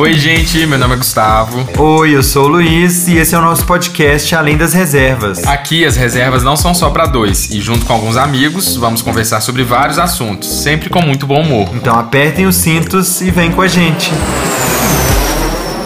[0.00, 1.68] Oi, gente, meu nome é Gustavo.
[1.78, 5.44] Oi, eu sou o Luiz e esse é o nosso podcast Além das Reservas.
[5.46, 9.42] Aqui as reservas não são só para dois e junto com alguns amigos vamos conversar
[9.42, 11.68] sobre vários assuntos, sempre com muito bom humor.
[11.74, 14.10] Então apertem os cintos e vem com a gente.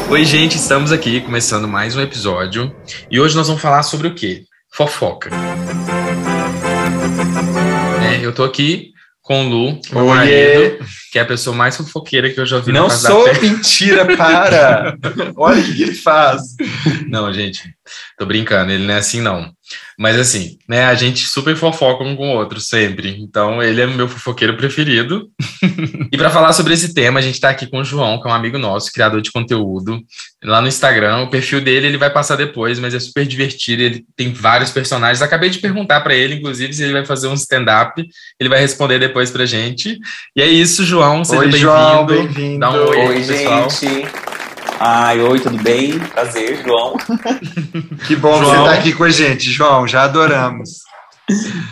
[0.09, 2.73] Oi, gente, estamos aqui começando mais um episódio
[3.11, 4.45] e hoje nós vamos falar sobre o quê?
[4.73, 5.31] Fofoca.
[8.01, 8.94] É, eu tô aqui
[9.25, 10.15] com o Lu, meu Oiê.
[10.15, 14.99] marido, que é a pessoa mais fofoqueira que eu já vi Não sou mentira, para!
[15.35, 16.43] Olha o que ele faz.
[17.09, 17.75] Não, gente,
[18.19, 19.51] tô brincando, ele não é assim, não.
[19.99, 23.17] Mas assim, né, a gente super fofoca um com o outro, sempre.
[23.21, 25.31] Então, ele é meu fofoqueiro preferido.
[26.11, 28.31] e para falar sobre esse tema, a gente tá aqui com o João, que é
[28.31, 30.01] um amigo nosso, criador de conteúdo,
[30.43, 31.23] lá no Instagram.
[31.23, 33.83] O perfil dele ele vai passar depois, mas é super divertido.
[33.83, 35.23] Ele tem vários personagens.
[35.23, 38.05] Acabei de perguntar para ele, inclusive, se ele vai fazer um stand-up.
[38.41, 39.99] Ele vai responder depois pra gente.
[40.37, 41.25] E é isso, João.
[41.25, 42.35] Seja Oi, João, bem-vindo.
[42.35, 42.61] bem-vindo.
[42.61, 43.71] Dá um oi, Oi, pessoal.
[43.71, 44.34] gente.
[44.81, 45.99] Ai, oi, tudo bem?
[45.99, 46.97] Prazer, João.
[48.07, 48.57] Que bom que João.
[48.57, 49.87] você tá aqui com a gente, João.
[49.89, 50.81] Já adoramos.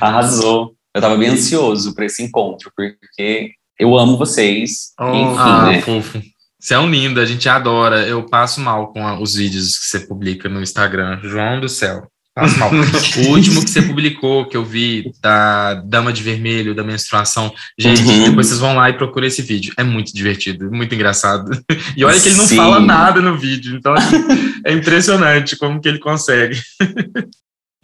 [0.00, 0.72] Arrasou.
[0.94, 4.92] Eu tava bem ansioso para esse encontro, porque eu amo vocês.
[5.00, 5.80] Oh, Enfim, Ah, né?
[5.82, 6.22] fofo.
[6.60, 8.06] Você é um lindo, a gente adora.
[8.06, 11.18] Eu passo mal com a- os vídeos que você publica no Instagram.
[11.22, 12.06] João do céu.
[13.26, 17.52] O último que você publicou, que eu vi, da Dama de Vermelho, da menstruação.
[17.78, 18.24] Gente, Uhum.
[18.30, 19.74] depois vocês vão lá e procurem esse vídeo.
[19.76, 21.50] É muito divertido, muito engraçado.
[21.96, 22.56] E olha que ele não Sim.
[22.56, 23.76] fala nada no vídeo.
[23.76, 24.16] Então, assim,
[24.64, 26.58] é impressionante como que ele consegue.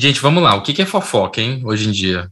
[0.01, 0.55] gente, vamos lá.
[0.55, 2.29] O que que é fofoca, hein, hoje em dia?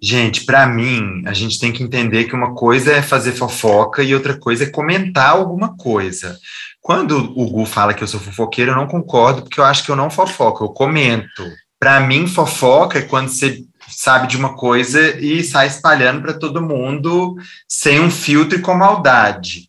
[0.00, 4.14] Gente, pra mim, a gente tem que entender que uma coisa é fazer fofoca e
[4.14, 6.38] outra coisa é comentar alguma coisa.
[6.80, 9.90] Quando o Gu fala que eu sou fofoqueiro, eu não concordo, porque eu acho que
[9.90, 11.42] eu não fofoco, eu comento.
[11.78, 16.62] Pra mim, fofoca é quando você sabe de uma coisa e sai espalhando para todo
[16.62, 17.36] mundo
[17.68, 19.68] sem um filtro e com maldade.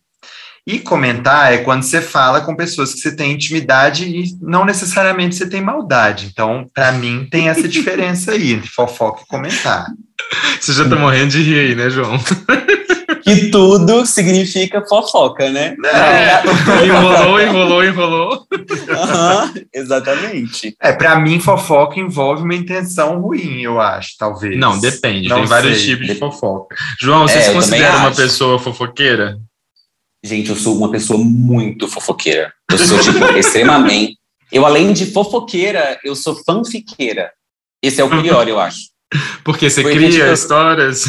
[0.66, 5.36] E comentar é quando você fala com pessoas que você tem intimidade e não necessariamente
[5.36, 6.26] você tem maldade.
[6.26, 9.86] Então, pra mim, tem essa diferença aí entre fofoca e comentar.
[10.60, 12.18] Você já tá morrendo de rir aí, né, João?
[13.22, 15.74] Que tudo significa fofoca, né?
[16.84, 18.46] enrolou, enrolou, enrolou.
[18.88, 20.76] Aham, exatamente.
[20.80, 24.56] É, pra mim, fofoca envolve uma intenção ruim, eu acho, talvez.
[24.56, 25.28] Não, depende.
[25.28, 25.86] Não tem vários sei.
[25.94, 26.76] tipos de fofoca.
[27.00, 28.16] João, você É, se considera uma acho.
[28.16, 29.38] pessoa fofoqueira?
[30.24, 32.52] Gente, eu sou uma pessoa muito fofoqueira.
[32.70, 34.16] Eu sou, tipo, extremamente.
[34.52, 37.30] Eu, além de fofoqueira, eu sou fanfiqueira.
[37.82, 38.78] Esse é o pior, eu acho.
[39.44, 41.04] Porque você cria histórias.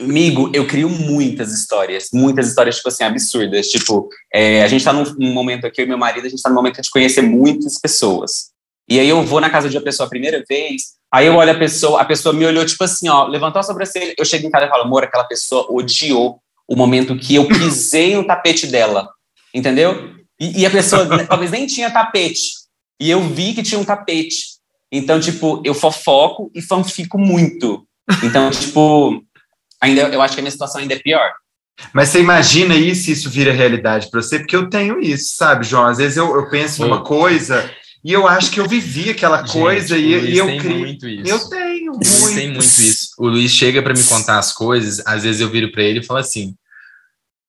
[0.00, 3.68] Amigo, eu crio muitas histórias, muitas histórias, tipo assim, absurdas.
[3.68, 6.42] Tipo, é, a gente tá num, num momento aqui, eu e meu marido, a gente
[6.42, 8.54] tá num momento de conhecer muitas pessoas.
[8.88, 11.50] E aí eu vou na casa de uma pessoa a primeira vez, aí eu olho
[11.50, 14.50] a pessoa, a pessoa me olhou, tipo assim, ó, levantou a sobrancelha, eu chego em
[14.50, 19.08] casa e falo, amor, aquela pessoa odiou o momento que eu pisei no tapete dela,
[19.54, 20.14] entendeu?
[20.38, 22.50] E, e a pessoa né, talvez nem tinha tapete,
[23.00, 24.53] e eu vi que tinha um tapete.
[24.96, 27.86] Então, tipo, eu fofoco e fanfico muito.
[28.22, 29.22] Então, tipo,
[29.80, 31.32] ainda eu acho que a minha situação ainda é pior.
[31.92, 34.38] Mas você imagina aí se isso vira realidade pra você?
[34.38, 35.86] Porque eu tenho isso, sabe, João?
[35.86, 37.04] Às vezes eu, eu penso numa Pô.
[37.04, 37.68] coisa
[38.04, 40.60] e eu acho que eu vivi aquela coisa Gente, e, o Luiz e eu tem
[40.60, 40.78] crio.
[40.78, 41.28] muito isso.
[41.28, 42.34] Eu tenho O Luiz muito.
[42.36, 43.08] tem muito isso.
[43.18, 46.04] O Luiz chega pra me contar as coisas, às vezes eu viro pra ele e
[46.04, 46.54] falo assim.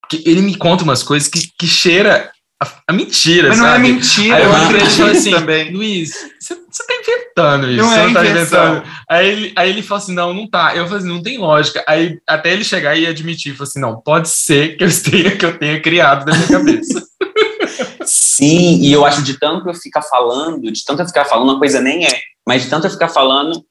[0.10, 2.32] Que ele me conta umas coisas que, que cheira
[2.64, 3.82] a, a mentira, Mas não é sabe?
[3.92, 5.72] mentira, Aí eu acredito assim, também.
[5.74, 7.78] Luiz, você, você tá inventando isso.
[7.82, 8.68] Não você é não tá invenção.
[8.78, 8.92] inventando.
[9.10, 10.76] Aí ele, aí ele fala assim: não, não tá.
[10.76, 11.84] Eu falo assim, não tem lógica.
[11.88, 15.46] Aí até ele chegar e admitir, fala assim: não, pode ser que eu tenha, que
[15.46, 17.04] eu tenha criado na minha cabeça.
[18.06, 21.60] Sim, e eu acho de tanto eu ficar falando, de tanto eu ficar falando, uma
[21.60, 23.64] coisa nem é, mas de tanto eu ficar falando,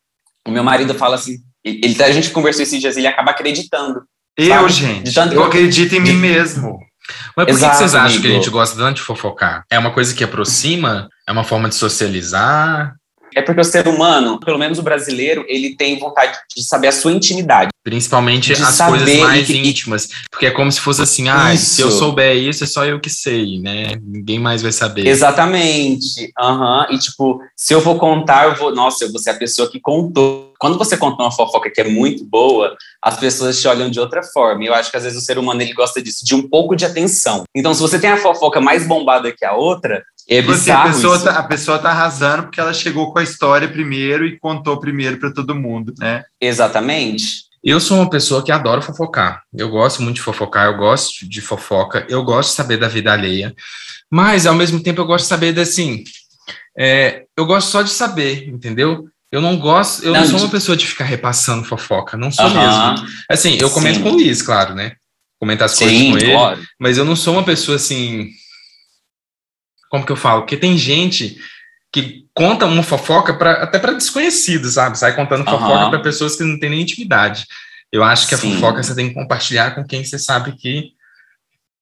[0.47, 4.03] o meu marido fala assim, ele, a gente conversou esses dias, ele acaba acreditando.
[4.37, 4.73] Eu, sabe?
[4.73, 6.79] gente, De tanto que eu eu- acredito em mim de- mesmo.
[7.37, 8.43] Mas por que que Exato, vocês acham que a amigo.
[8.45, 9.65] gente gosta tanto de fofocar?
[9.71, 11.09] É uma coisa que aproxima?
[11.29, 12.95] É uma forma de socializar?
[13.35, 16.93] É porque o ser humano, pelo menos o brasileiro, ele tem vontade de saber a
[16.93, 17.71] sua intimidade.
[17.83, 20.09] Principalmente as coisas mais que- íntimas.
[20.31, 21.99] Porque é como se fosse assim, ah, se eu Isso.
[21.99, 23.93] souber isso, é só eu que sei, né?
[24.03, 25.07] Ninguém mais vai saber.
[25.07, 26.33] Exatamente.
[26.39, 26.87] Aham.
[26.91, 28.75] E tipo, se eu vou contar, eu vou.
[28.75, 30.53] Nossa, eu vou ser a pessoa que contou.
[30.59, 34.23] Quando você conta uma fofoca que é muito boa, as pessoas te olham de outra
[34.23, 34.65] forma.
[34.65, 36.75] E eu acho que às vezes o ser humano ele gosta disso, de um pouco
[36.75, 37.45] de atenção.
[37.55, 40.83] Então, se você tem a fofoca mais bombada que a outra, é Tipo assim, a,
[40.85, 41.25] pessoa isso.
[41.25, 45.19] tá, a pessoa tá arrasando porque ela chegou com a história primeiro e contou primeiro
[45.19, 46.25] para todo mundo, né?
[46.41, 47.45] Exatamente.
[47.63, 49.43] Eu sou uma pessoa que adora fofocar.
[49.55, 53.13] Eu gosto muito de fofocar, eu gosto de fofoca, eu gosto de saber da vida
[53.13, 53.55] alheia.
[54.11, 56.05] Mas, ao mesmo tempo, eu gosto de saber, assim,
[56.79, 59.07] é, eu gosto só de saber, entendeu?
[59.33, 62.31] Eu não gosto, eu não, Não, sou de- uma pessoa de ficar repassando fofoca, não
[62.31, 63.07] sou mesmo.
[63.31, 64.03] Assim, eu comento Sim.
[64.03, 64.93] com o Luiz, claro, né?
[65.41, 66.61] Comentar as coisas Sim, com ele, claro.
[66.79, 68.29] mas eu não sou uma pessoa assim
[69.95, 70.41] como que eu falo?
[70.41, 71.37] Porque tem gente
[71.93, 74.99] que conta uma fofoca pra, até para desconhecidos, sabe?
[74.99, 77.47] Sai contando fofoca para pessoas que não têm nem intimidade.
[77.93, 78.51] Eu acho que Sim.
[78.51, 80.91] a fofoca você tem que compartilhar com quem você sabe que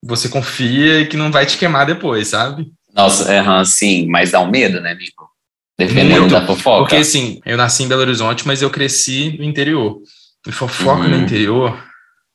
[0.03, 2.71] você confia e que não vai te queimar depois, sabe?
[2.93, 5.27] Nossa, é, sim, mas dá um medo, né, amigo?
[5.75, 6.83] Dependendo Muito, da fofoca.
[6.83, 9.97] Porque, assim, eu nasci em Belo Horizonte, mas eu cresci no interior.
[10.45, 11.09] E fofoca uhum.
[11.09, 11.83] no interior,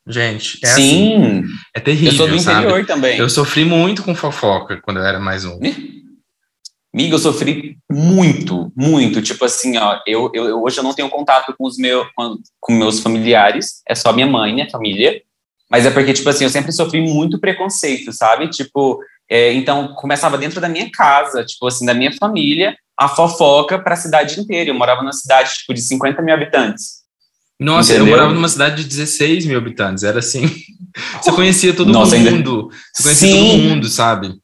[0.09, 1.17] gente, é Sim.
[1.17, 1.45] Assim,
[1.75, 2.87] é terrível, Eu sou do interior sabe?
[2.87, 3.19] também.
[3.19, 5.59] Eu sofri muito com fofoca quando eu era mais um.
[6.93, 9.21] Amigo, eu sofri muito, muito.
[9.21, 12.73] Tipo assim, ó, eu, eu, hoje eu não tenho contato com os meus, com, com
[12.73, 15.23] meus familiares, é só minha mãe, minha família.
[15.71, 18.49] Mas é porque, tipo assim, eu sempre sofri muito preconceito, sabe?
[18.49, 23.79] Tipo, é, então começava dentro da minha casa, tipo assim, da minha família, a fofoca
[23.79, 24.71] para a cidade inteira.
[24.71, 26.98] Eu morava numa cidade, tipo, de 50 mil habitantes.
[27.59, 28.07] Nossa, Entendeu?
[28.07, 30.49] eu morava numa cidade de 16 mil habitantes, era assim.
[31.21, 32.29] Você conhecia todo Nossa, mundo.
[32.29, 32.77] Ainda...
[32.95, 33.51] Você conhecia Sim.
[33.51, 34.35] todo mundo, sabe?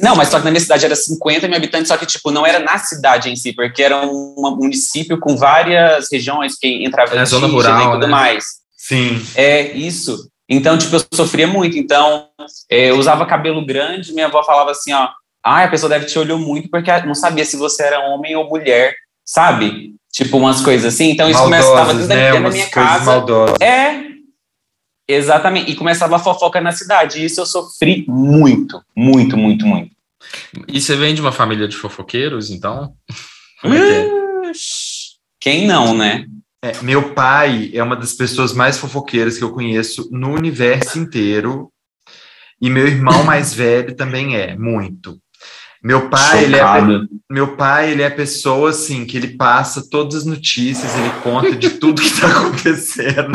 [0.00, 2.46] Não, mas só que na minha cidade era 50 mil habitantes, só que, tipo, não
[2.46, 7.24] era na cidade em si, porque era um município com várias regiões que entrava na
[7.24, 8.12] zona rural, e tudo né?
[8.12, 8.44] mais.
[8.76, 9.20] Sim.
[9.34, 10.28] É, isso.
[10.48, 11.76] Então, tipo, eu sofria muito.
[11.76, 12.28] Então,
[12.70, 15.08] é, eu usava cabelo grande, minha avó falava assim, ó,
[15.44, 18.48] ah, a pessoa deve te olhou muito porque não sabia se você era homem ou
[18.48, 18.94] mulher,
[19.24, 19.94] sabe?
[20.12, 21.10] Tipo, umas coisas assim.
[21.10, 22.30] Então, isso começava dentro, né?
[22.30, 23.04] dentro da minha casa.
[23.06, 23.60] Maldosas.
[23.60, 24.12] É,
[25.08, 25.70] Exatamente.
[25.70, 27.20] E começava a fofoca na cidade.
[27.20, 29.90] E isso eu sofri muito, muito, muito, muito.
[30.68, 32.94] E você vem de uma família de fofoqueiros, então?
[33.60, 34.52] Como é que é?
[35.40, 36.26] Quem não, né?
[36.64, 41.70] É, meu pai é uma das pessoas mais fofoqueiras que eu conheço no universo inteiro.
[42.60, 45.18] E meu irmão mais velho também é, muito.
[45.82, 46.62] Meu pai, ele é,
[47.28, 51.56] meu pai, ele é a pessoa assim que ele passa todas as notícias, ele conta
[51.56, 53.32] de tudo que está acontecendo,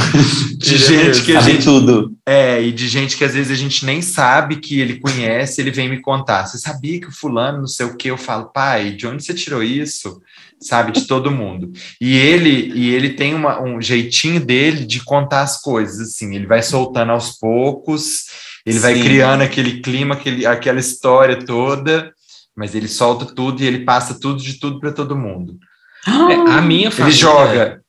[0.58, 2.16] de ele gente que a gente tudo.
[2.26, 5.72] É, e de gente que às vezes a gente nem sabe que ele conhece, ele
[5.72, 6.46] vem me contar.
[6.46, 9.34] Você sabia que o fulano, não sei o que, eu falo, pai, de onde você
[9.34, 10.22] tirou isso?
[10.58, 11.74] Sabe de todo mundo.
[12.00, 16.48] E ele e ele tem uma, um jeitinho dele de contar as coisas assim, ele
[16.48, 18.28] vai soltando aos poucos,
[18.66, 18.82] ele Sim.
[18.82, 22.16] vai criando aquele clima, aquele, aquela história toda
[22.58, 25.60] mas ele solta tudo e ele passa tudo de tudo para todo mundo.
[26.08, 27.12] É, a minha família.
[27.12, 27.82] Ele joga.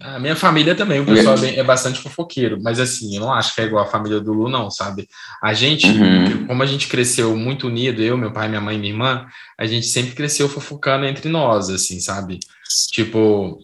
[0.00, 3.32] A minha família também, o pessoal é, bem, é, bastante fofoqueiro, mas assim, eu não
[3.32, 5.08] acho que é igual a família do Lu, não, sabe?
[5.42, 6.46] A gente, uhum.
[6.46, 9.26] como a gente cresceu muito unido, eu, meu pai, minha mãe e minha irmã,
[9.58, 12.40] a gente sempre cresceu fofocando entre nós, assim, sabe?
[12.90, 13.58] Tipo,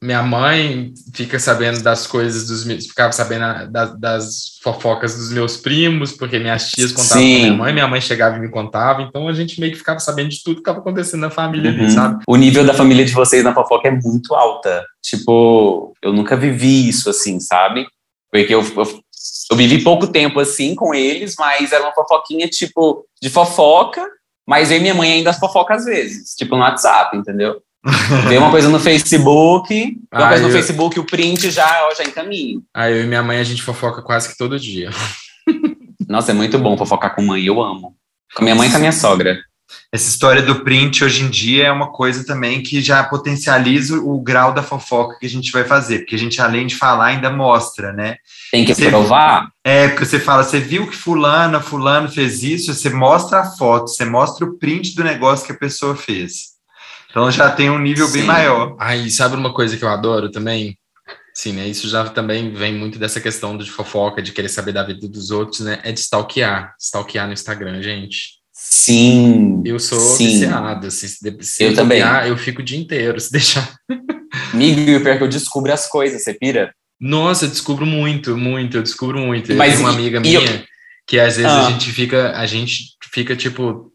[0.00, 5.56] minha mãe fica sabendo das coisas dos meus, ficava sabendo da, das fofocas dos meus
[5.56, 7.38] primos, porque minhas tias contavam Sim.
[7.40, 10.28] minha mãe, minha mãe chegava e me contava, então a gente meio que ficava sabendo
[10.28, 11.90] de tudo que estava acontecendo na família uhum.
[11.90, 12.22] sabe?
[12.28, 14.86] O nível da família de vocês na fofoca é muito alta.
[15.02, 17.84] Tipo, eu nunca vivi isso assim, sabe?
[18.30, 19.00] Porque eu, eu,
[19.50, 24.06] eu vivi pouco tempo assim com eles, mas era uma fofoquinha tipo de fofoca,
[24.46, 27.60] mas eu e minha mãe ainda fofoca às vezes, tipo no WhatsApp, entendeu?
[28.28, 30.52] Vê uma coisa no Facebook, vê uma ah, coisa no eu...
[30.52, 32.62] Facebook, o print já, ó, já encaminho.
[32.74, 34.90] Aí eu e minha mãe, a gente fofoca quase que todo dia.
[36.08, 37.94] Nossa, é muito bom fofocar com mãe, eu amo.
[38.34, 39.38] Com minha mãe e com a minha sogra.
[39.92, 44.20] Essa história do print hoje em dia é uma coisa também que já potencializa o
[44.20, 47.30] grau da fofoca que a gente vai fazer, porque a gente, além de falar, ainda
[47.30, 48.16] mostra, né?
[48.50, 49.48] Tem que você, provar?
[49.64, 53.88] É, porque você fala, você viu que fulano, fulano fez isso, você mostra a foto,
[53.88, 56.57] você mostra o print do negócio que a pessoa fez.
[57.10, 58.18] Então já tem um nível Sim.
[58.18, 58.76] bem maior.
[58.78, 60.76] Aí, sabe uma coisa que eu adoro também?
[61.34, 61.68] Sim, né?
[61.68, 65.30] Isso já também vem muito dessa questão de fofoca, de querer saber da vida dos
[65.30, 65.78] outros, né?
[65.84, 66.74] É de stalkear.
[66.80, 68.38] Stalkear no Instagram, gente.
[68.52, 69.62] Sim.
[69.64, 70.26] Eu sou sim.
[70.26, 70.90] viciado.
[70.90, 72.02] Se, se eu também.
[72.26, 73.72] eu fico o dia inteiro, se deixar.
[74.52, 76.74] Amigo, e o pior é que eu descubro as coisas, você pira?
[77.00, 79.54] Nossa, eu descubro muito, muito, eu descubro muito.
[79.54, 80.64] Mas, eu tenho uma amiga minha eu...
[81.06, 81.68] que às vezes ah.
[81.68, 83.92] a gente fica, a gente fica, tipo,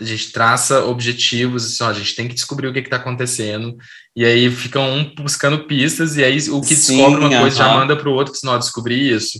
[0.00, 3.76] a gente traça objetivos, assim, ó, a gente tem que descobrir o que está acontecendo,
[4.16, 7.40] e aí ficam um buscando pistas, e aí o que Sim, descobre uma uh -huh.
[7.40, 9.38] coisa já manda para o outro, se não descobrir isso.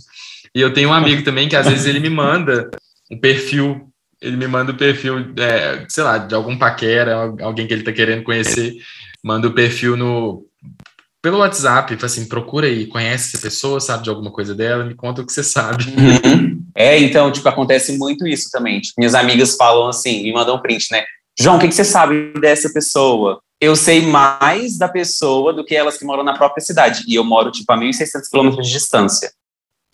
[0.53, 2.69] E eu tenho um amigo também que às vezes ele me manda
[3.09, 3.89] um perfil,
[4.21, 7.81] ele me manda o um perfil, é, sei lá, de algum paquera, alguém que ele
[7.81, 8.75] está querendo conhecer,
[9.23, 10.45] manda o perfil no
[11.21, 15.21] pelo WhatsApp, assim, procura aí, conhece essa pessoa, sabe de alguma coisa dela, me conta
[15.21, 15.85] o que você sabe.
[15.85, 16.61] Uhum.
[16.73, 18.79] É, então, tipo, acontece muito isso também.
[18.79, 21.03] Tipo, minhas amigas falam assim, me mandam um print, né?
[21.39, 23.41] João, o que, que você sabe dessa pessoa?
[23.59, 27.03] Eu sei mais da pessoa do que elas que moram na própria cidade.
[27.07, 29.31] E eu moro, tipo, a 1.600 quilômetros de distância.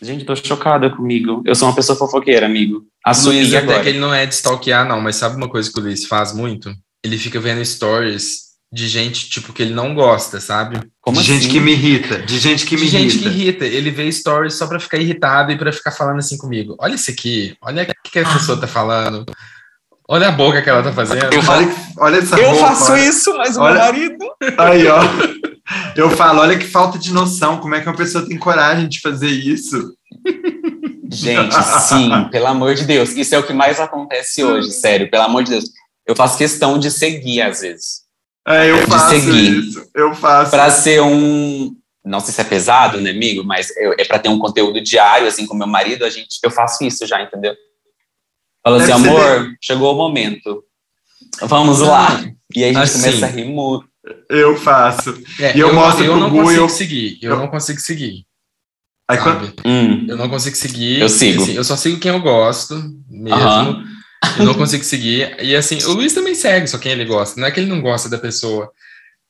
[0.01, 1.41] Gente, tô chocada comigo.
[1.45, 2.85] Eu sou uma pessoa fofoqueira, amigo.
[3.03, 5.79] A Luiz até que ele não é de stalkear, não, mas sabe uma coisa que
[5.79, 6.71] o Luiz faz muito?
[7.03, 10.79] Ele fica vendo stories de gente, tipo, que ele não gosta, sabe?
[11.01, 11.39] Como de assim?
[11.41, 13.09] gente que me irrita, de gente que me de irrita.
[13.13, 13.65] gente que irrita.
[13.65, 16.75] Ele vê stories só pra ficar irritado e pra ficar falando assim comigo.
[16.79, 19.25] Olha isso aqui, olha o que a pessoa tá falando.
[20.09, 21.33] Olha a boca que ela tá fazendo.
[21.33, 23.07] Eu olha, olha essa Eu roupa, faço olha.
[23.09, 24.25] isso, mas o Olha- meu marido.
[24.57, 24.99] Aí, ó.
[25.97, 27.57] Eu falo, olha que falta de noção.
[27.57, 29.93] Como é que uma pessoa tem coragem de fazer isso?
[31.11, 31.55] Gente,
[31.87, 33.11] sim, pelo amor de Deus.
[33.15, 35.65] Isso é o que mais acontece hoje, sério, pelo amor de Deus.
[36.05, 38.06] Eu faço questão de seguir, às vezes.
[38.47, 39.59] É, eu De faço seguir.
[39.59, 39.89] isso.
[39.93, 40.51] Eu faço.
[40.51, 41.75] Pra ser um.
[42.05, 43.43] Não sei se é pesado, né, amigo?
[43.43, 46.49] Mas eu- é pra ter um conteúdo diário, assim, com meu marido, a gente, eu
[46.49, 47.53] faço isso já, entendeu?
[48.63, 50.63] Falo assim, amor, chegou o momento.
[51.41, 52.23] Vamos lá.
[52.55, 53.01] E aí a gente Assim.
[53.01, 53.85] começa a rir muito.
[54.29, 55.21] Eu faço.
[55.39, 57.19] É, E eu mostro eu pro não Gu e consigo eu- seguir.
[57.21, 58.25] Eu eu- não consigo seguir.
[59.09, 59.53] Aí, quando-?
[59.65, 60.05] Hum.
[60.07, 61.01] Eu não consigo seguir.
[61.01, 61.41] Eu sigo.
[61.43, 62.75] assim, eu só sigo quem eu gosto
[63.09, 63.37] mesmo.
[63.37, 63.83] Aham.
[64.37, 65.35] Eu não consigo seguir.
[65.41, 67.39] E assim, o Luiz também segue só quem ele gosta.
[67.39, 68.71] Não é que ele não gosta da pessoa.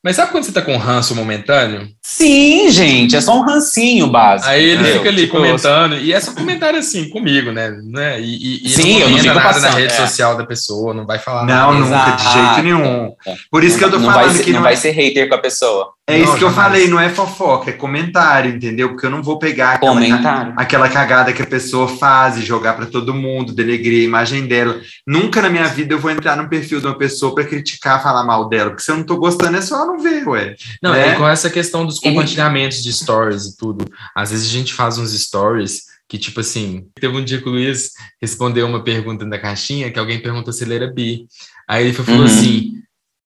[0.04, 1.90] Mas sabe quando você tá com um ranço momentâneo?
[2.02, 4.50] Sim, gente, é só um rancinho básico.
[4.50, 7.72] Aí ele fica ali Tipo, comentando, e é só comentário assim, comigo, né?
[7.84, 8.22] né?
[8.22, 9.98] E, e, e Sim, eu não fico nada na passando, rede é.
[9.98, 12.12] social da pessoa, não vai falar Não, nada.
[12.12, 13.12] nunca, de jeito nenhum.
[13.52, 14.92] Por isso que eu tô não falando vai ser, que não não vai é, ser
[14.92, 15.97] hater com a pessoa.
[16.10, 18.90] É isso Não, que eu falei, não é fofoca, é comentário, entendeu?
[18.90, 22.86] Porque eu não vou pegar aquela, aquela cagada que a pessoa faz e jogar pra
[22.86, 24.80] todo mundo, denegrir a imagem dela.
[25.06, 28.24] Nunca na minha vida eu vou entrar no perfil de uma pessoa pra criticar, falar
[28.24, 30.56] mal dela, porque se eu não tô gostando é só não ver, ué.
[30.82, 31.10] Não, né?
[31.10, 33.86] é com essa questão dos compartilhamentos de stories e tudo.
[34.16, 37.52] Às vezes a gente faz uns stories que, tipo assim, teve um dia que o
[37.52, 41.26] Luiz respondeu uma pergunta da caixinha que alguém perguntou se ele era bi.
[41.68, 42.26] Aí ele falou Uhum.
[42.28, 42.72] assim: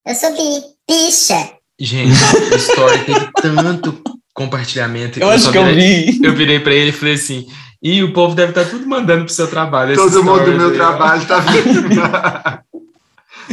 [0.07, 1.60] Eu sou bi, bicha.
[1.83, 2.13] Gente,
[2.51, 2.99] o story
[3.41, 4.01] teve tanto
[4.33, 5.19] compartilhamento.
[5.19, 6.19] Eu acho só que eu virei- vi.
[6.25, 7.47] Eu virei pra ele e falei assim:
[7.81, 9.95] e o povo deve estar tudo mandando pro seu trabalho.
[9.95, 11.89] Todo mundo do meu aí, ó." trabalho tá vendo.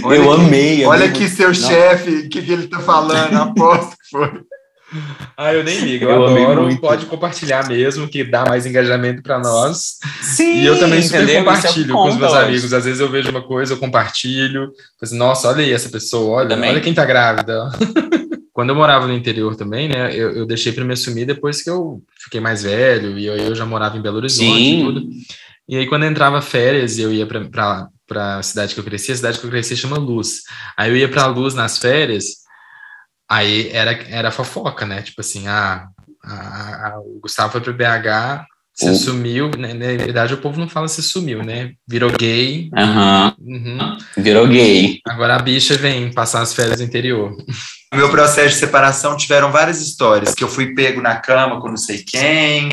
[0.04, 0.84] Olha eu aqui- amei.
[0.84, 4.30] Olha amei aqui seu chefe, o que, que ele tá falando, aposto que foi.
[5.36, 6.80] Ah, eu nem ligo, eu, Eu adoro.
[6.80, 9.98] Pode compartilhar mesmo, que dá mais engajamento pra nós.
[10.22, 11.36] Sim, E eu também super entendeu?
[11.36, 12.42] É compartilho com os meus hoje.
[12.42, 12.72] amigos.
[12.72, 14.72] Às vezes eu vejo uma coisa, eu compartilho.
[15.00, 17.68] Assim, Nossa, olha aí essa pessoa, olha, olha quem tá grávida.
[18.52, 20.12] Quando eu morava no interior também, né?
[20.12, 23.54] Eu, eu deixei para me assumir depois que eu fiquei mais velho e eu, eu
[23.54, 24.80] já morava em Belo Horizonte Sim.
[24.80, 25.02] e tudo.
[25.68, 27.88] E aí, quando entrava férias e eu ia para
[28.38, 30.42] a cidade que eu cresci, a cidade que eu cresci chama Luz.
[30.76, 32.24] Aí eu ia para Luz nas férias,
[33.28, 35.02] aí era, era fofoca, né?
[35.02, 35.88] Tipo assim, ah,
[36.24, 39.74] a- a- o Gustavo foi para BH, se O- sumiu, né?
[39.74, 41.72] na verdade o povo não fala se sumiu, né?
[41.86, 42.70] Virou gay.
[42.76, 43.98] Aham, uhum.
[44.16, 45.00] virou gay.
[45.06, 47.36] Agora a bicha vem passar as férias no interior.
[47.92, 51.68] No meu processo de separação tiveram várias histórias, que eu fui pego na cama com
[51.68, 52.68] não sei quem,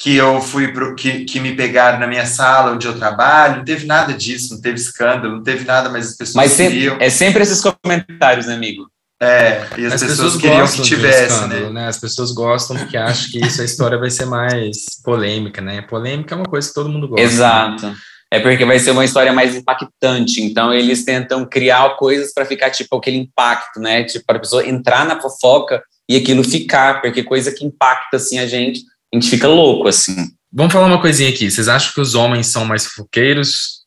[0.00, 3.64] que eu fui pro, que, que me pegaram na minha sala onde eu trabalho, não
[3.64, 7.10] teve nada disso, não teve escândalo, não teve nada, mas as pessoas Mas sempre, é
[7.10, 8.88] sempre esses comentários, né, amigo?
[9.22, 11.86] É, e as, pessoas, queriam que um tivesse, escândalo, né?
[11.86, 15.80] As pessoas gostam porque acham que isso a história vai ser mais polêmica, né?
[15.82, 17.22] Polêmica é uma coisa que todo mundo gosta.
[17.22, 17.94] Exato.
[18.32, 20.42] É porque vai ser uma história mais impactante.
[20.42, 24.02] Então, eles tentam criar coisas para ficar, tipo, aquele impacto, né?
[24.02, 28.40] Tipo, para a pessoa entrar na fofoca e aquilo ficar, porque coisa que impacta, assim,
[28.40, 28.80] a gente,
[29.14, 30.16] a gente fica louco, assim.
[30.52, 31.48] Vamos falar uma coisinha aqui.
[31.48, 33.81] Vocês acham que os homens são mais fofoqueiros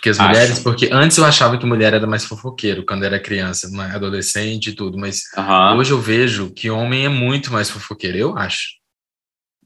[0.00, 0.28] que as Acho.
[0.28, 0.58] mulheres?
[0.58, 4.72] Porque antes eu achava que mulher era mais fofoqueiro quando era criança, uma adolescente e
[4.72, 5.76] tudo, mas Aham.
[5.76, 8.68] hoje eu vejo que homem é muito mais fofoqueiro, eu acho.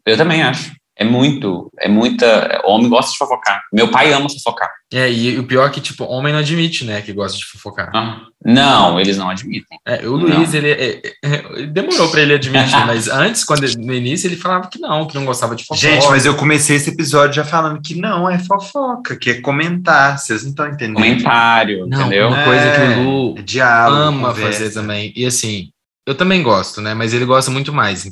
[0.06, 0.74] Eu também acho.
[0.96, 2.60] É muito, é muita.
[2.64, 3.60] Homem gosta de fofocar.
[3.72, 4.70] Meu pai ama fofocar.
[4.92, 7.90] É, e o pior é que, tipo, homem não admite, né, que gosta de fofocar.
[7.92, 8.20] Ah.
[8.44, 9.76] Não, eles não admitem.
[9.84, 13.74] É, o Luiz, ele é- é- é- demorou pra ele admitir, mas antes, quando ele-
[13.84, 15.80] no início, ele falava que não, que não gostava de fofoca.
[15.84, 20.16] Gente, mas eu comecei esse episódio já falando que não é fofoca, que é comentar,
[20.16, 20.94] vocês não estão entendendo.
[20.94, 22.28] Comentário, Não, entendeu?
[22.28, 24.58] uma coisa que o Lu É diálogo, ama conversa.
[24.60, 25.12] fazer também.
[25.16, 25.70] E assim,
[26.06, 26.94] eu também gosto, né?
[26.94, 28.06] Mas ele gosta muito mais.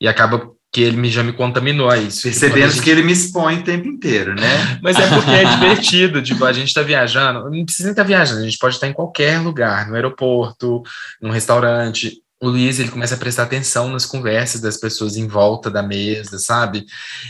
[0.00, 2.22] E acaba que ele me, já me contaminou a isso.
[2.22, 4.78] Percebendo gente- que ele me expõe o tempo inteiro, né?
[4.82, 8.40] Mas é porque é divertido, tipo, a gente tá viajando, não precisa nem estar viajando,
[8.40, 10.82] a gente pode estar em qualquer lugar, no aeroporto,
[11.20, 12.20] num restaurante.
[12.38, 16.38] O Luiz, ele começa a prestar atenção nas conversas das pessoas em volta da mesa,
[16.38, 16.84] sabe?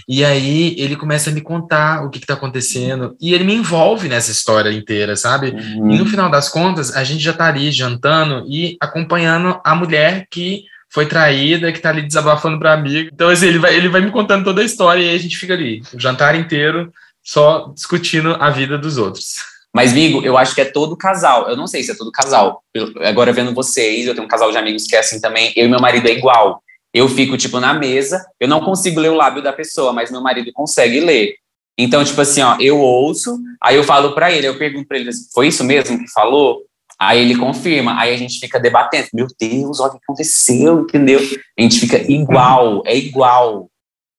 [0.08, 3.54] E aí ele começa a me contar o que, que tá acontecendo, e ele me
[3.54, 5.50] envolve nessa história inteira, sabe?
[5.50, 5.92] Uhum.
[5.92, 10.26] E no final das contas, a gente já tá ali jantando e acompanhando a mulher
[10.28, 10.64] que
[10.96, 13.10] foi traída, que tá ali desabafando para amigo.
[13.12, 15.36] Então, assim, ele vai, ele vai me contando toda a história e aí a gente
[15.36, 16.90] fica ali, o jantar inteiro,
[17.22, 19.34] só discutindo a vida dos outros.
[19.74, 21.50] Mas, amigo, eu acho que é todo casal.
[21.50, 22.62] Eu não sei se é todo casal.
[22.72, 25.52] Eu- Agora, vendo vocês, eu tenho um casal de amigos que é assim também.
[25.54, 26.62] Eu e meu marido é igual.
[26.94, 30.22] Eu fico, tipo, na mesa, eu não consigo ler o lábio da pessoa, mas meu
[30.22, 31.34] marido consegue ler.
[31.78, 35.10] Então, tipo assim, ó, eu ouço, aí eu falo pra ele, eu pergunto pra ele,
[35.34, 36.62] foi isso mesmo que falou?
[36.98, 39.08] Aí ele confirma, aí a gente fica debatendo.
[39.12, 41.20] Meu Deus, olha o que aconteceu, entendeu?
[41.58, 43.68] A gente fica igual, é igual.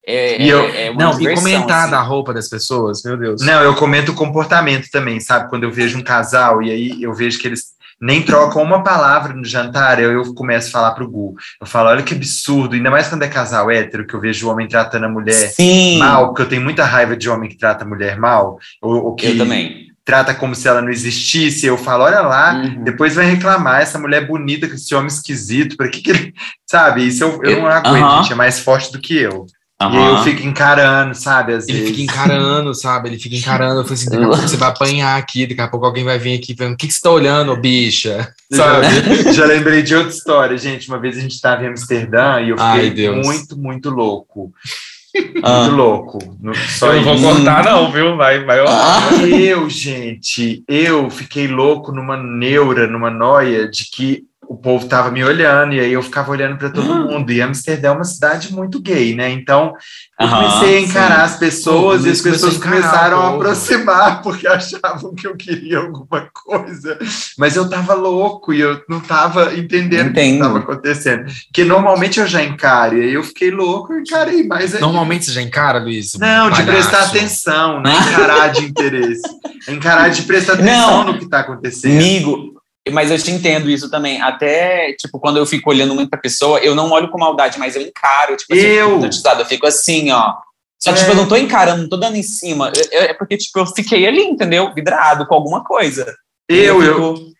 [0.05, 1.91] É, E eu- é, é Não, e comentar assim.
[1.91, 3.41] da roupa das pessoas, meu Deus.
[3.41, 5.50] Não, eu comento o comportamento também, sabe?
[5.50, 9.34] Quando eu vejo um casal e aí eu vejo que eles nem trocam uma palavra
[9.34, 11.36] no jantar, eu, eu começo a falar pro Gu.
[11.60, 14.51] Eu falo, olha que absurdo, ainda mais quando é casal hétero, que eu vejo o
[14.51, 17.84] homem tratando a mulher Sim, mal, porque eu tenho muita raiva de homem que trata
[17.84, 19.87] a mulher mal, ou, ou que eu também.
[20.07, 21.65] Trata como se ela não existisse.
[21.67, 22.83] Eu falo, olha lá, Uhum.
[22.85, 26.33] depois vai reclamar, essa mulher bonita com esse homem esquisito, para que que ele.
[26.65, 27.05] Sabe?
[27.05, 28.21] Isso eu, eu não aguento, Aham.
[28.23, 29.45] gente, é mais forte do que eu.
[29.79, 31.53] E aí eu fico encarando, sabe?
[31.53, 31.95] Às Ele vezes.
[31.95, 33.09] fica encarando, sabe?
[33.09, 33.81] Ele fica encarando.
[33.81, 36.17] Eu falei assim: daqui a pouco você vai apanhar aqui, daqui a pouco alguém vai
[36.17, 38.33] vir aqui falando: o que, que você tá olhando, ô bicha?
[38.51, 38.87] Sabe?
[39.25, 40.87] Já, já lembrei de outra história, gente.
[40.87, 43.23] Uma vez a gente estava em Amsterdã e eu Ai, fiquei Deus.
[43.27, 44.51] muito, muito louco.
[45.43, 45.63] Ah.
[45.63, 46.19] Muito louco.
[46.69, 48.15] Só Eu não vou cortar, não, viu?
[48.15, 48.59] Vai, vai.
[48.67, 49.09] Ah.
[49.24, 55.23] Eu, gente, eu fiquei louco numa neura, numa noia de que o povo tava me
[55.23, 57.31] olhando e aí eu ficava olhando para todo mundo.
[57.31, 59.29] E Amsterdã é uma cidade muito gay, né?
[59.29, 59.73] Então
[60.19, 65.27] eu comecei a encarar as pessoas e as pessoas começaram a aproximar porque achavam que
[65.27, 66.97] eu queria alguma coisa.
[67.37, 70.35] Mas eu tava louco e eu não tava entendendo o que Entendo.
[70.37, 71.25] estava acontecendo.
[71.47, 74.85] Porque normalmente eu já encaro, e aí eu fiquei louco e encarei mais ainda.
[74.85, 76.13] Normalmente você já encara, Luiz?
[76.13, 76.71] Não, de Palhaço.
[76.89, 79.21] prestar atenção, não é encarar de interesse.
[79.67, 81.03] Encarar de prestar atenção Não.
[81.11, 81.95] no que está acontecendo.
[81.95, 82.56] Amigo,
[82.91, 84.22] mas eu te entendo isso também.
[84.22, 87.75] Até, tipo, quando eu fico olhando muito pra pessoa, eu não olho com maldade, mas
[87.75, 88.36] eu encaro.
[88.38, 89.01] Tipo, assim, Eu?
[89.01, 90.34] eu fico assim, ó.
[90.79, 91.01] Só que, É.
[91.01, 92.72] tipo, eu não tô encarando, não tô dando em cima.
[92.91, 94.74] É porque, tipo, eu fiquei ali, entendeu?
[94.74, 96.15] Vidrado com alguma coisa.
[96.48, 97.32] Eu, eu, fico-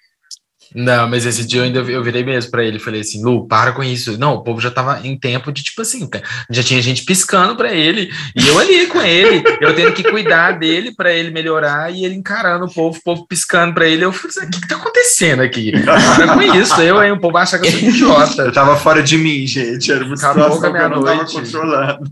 [0.80, 2.78] Não, mas esse dia eu ainda eu virei mesmo pra ele.
[2.78, 4.16] Falei assim, Lu, para com isso.
[4.20, 6.08] Não, o povo já tava em tempo de, tipo assim,
[6.52, 8.12] já tinha gente piscando pra ele.
[8.36, 12.14] E eu ali com ele, eu tendo que cuidar dele pra ele melhorar e ele
[12.14, 14.06] encarando o povo, o povo piscando pra ele.
[14.06, 15.72] Eu falei assim, o que, que tá acontecendo aqui?
[15.84, 16.80] Para com isso.
[16.80, 18.42] Eu, aí, o povo acha que eu sou idiota.
[18.44, 19.92] eu tava fora de mim, gente.
[19.92, 21.34] Era uma Acabou situação que eu não tava meia-noite.
[21.34, 22.12] controlando.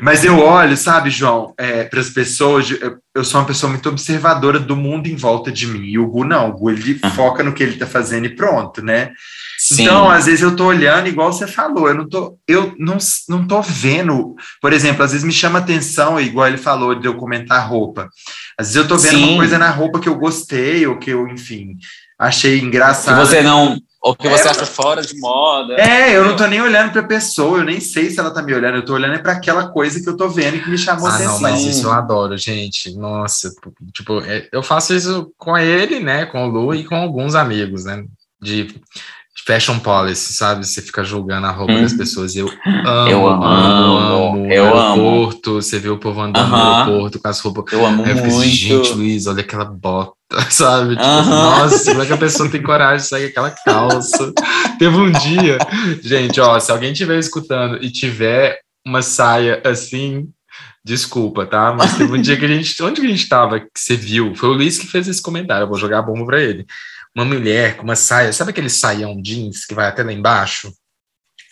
[0.00, 1.54] Mas eu olho, sabe, João,
[1.90, 5.66] para as pessoas, eu, eu sou uma pessoa muito observadora do mundo em volta de
[5.66, 5.86] mim.
[5.86, 8.82] E o Gu não, o Gu ele foca no que ele tá fazendo e pronto,
[8.82, 9.12] né?
[9.58, 9.84] Sim.
[9.84, 13.46] Então, às vezes eu tô olhando, igual você falou, eu não tô, eu não, não
[13.46, 17.66] tô vendo, por exemplo, às vezes me chama atenção, igual ele falou, de eu comentar
[17.66, 18.10] roupa.
[18.58, 19.24] Às vezes eu tô vendo Sim.
[19.24, 21.78] uma coisa na roupa que eu gostei, ou que eu, enfim,
[22.18, 23.26] achei que engraçado.
[23.26, 23.78] você não.
[24.02, 25.74] Ou que você É, acha fora de moda.
[25.74, 28.54] É, eu não tô nem olhando pra pessoa, eu nem sei se ela tá me
[28.54, 31.08] olhando, eu tô olhando para aquela coisa que eu tô vendo e que me chamou
[31.08, 31.32] Ah, atenção.
[31.34, 32.94] não, mas isso eu adoro, gente.
[32.96, 33.50] Nossa,
[33.92, 36.26] tipo, é, eu faço isso com ele, né?
[36.26, 38.04] Com o Lu e com alguns amigos, né?
[38.40, 38.68] De
[39.46, 40.66] fashion policy, sabe?
[40.66, 41.82] Você fica julgando a roupa Hum.
[41.82, 42.34] das pessoas.
[42.34, 42.48] Eu
[42.84, 44.76] amo, Eu amo, amo, eu no amo.
[44.80, 47.72] aeroporto, você vê o povo andando no aeroporto com as roupas.
[47.72, 48.56] Eu amo Aí eu fico assim, muito.
[48.56, 50.12] gente, Luiz, olha aquela bota,
[50.50, 50.90] sabe?
[50.96, 51.60] Tipo, Aham.
[51.60, 54.32] Nossa, como é que a pessoa tem coragem de sair aquela calça?
[54.78, 55.58] Teve um dia,
[56.02, 60.28] gente, ó, se alguém estiver escutando e tiver uma saia assim,
[60.84, 61.74] desculpa, tá?
[61.76, 64.34] Mas teve um dia que a gente, onde que a gente tava, que você viu?
[64.34, 66.64] Foi o Luiz que fez esse comentário, eu vou jogar a bomba pra ele.
[67.16, 70.70] Uma mulher com uma saia, sabe aquele saião jeans que vai até lá embaixo?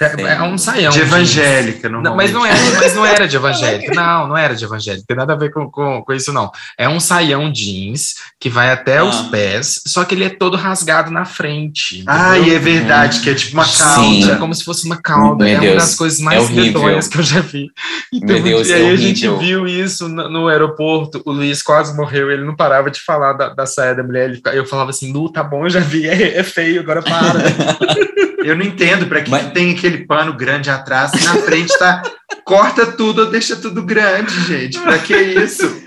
[0.00, 0.90] É, é um saião.
[0.92, 3.94] De evangélica, não mas não era, mas não era de evangélica.
[3.94, 5.04] Não, não era de evangélica.
[5.06, 6.50] Tem nada a ver com, com, com isso, não.
[6.76, 9.04] É um saião jeans que vai até Ah.
[9.04, 12.02] os pés, só que ele é todo rasgado na frente.
[12.06, 13.78] Ah, e é verdade, que é tipo uma Sim.
[13.82, 14.32] calça.
[14.32, 15.44] É como se fosse uma cauda.
[15.44, 17.68] Meu é uma Deus, das coisas é mais medonhas que eu já vi.
[18.12, 21.22] E, Meu Deus, é e aí a gente viu isso no, no aeroporto.
[21.24, 22.30] O Luiz quase morreu.
[22.30, 24.30] Ele não parava de falar da, da saia da mulher.
[24.30, 26.04] Ele, eu falava assim: Lu, tá bom, eu já vi.
[26.14, 27.14] É, é feio, agora para.
[28.44, 31.76] Eu não entendo para que, Mas- que tem aquele pano grande atrás e na frente
[31.78, 32.02] tá.
[32.44, 34.78] Corta tudo ou deixa tudo grande, gente.
[34.80, 35.82] Pra que isso?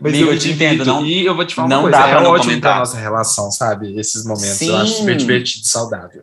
[0.00, 2.08] Mas Amigo, eu te entendo, não- e eu vou te falar não uma coisa, dá
[2.08, 2.70] pra é não ótimo comentar.
[2.72, 3.98] pra nossa relação, sabe?
[3.98, 4.62] Esses momentos.
[4.62, 4.98] Eu acho Sim.
[5.00, 6.22] super divertido e saudável.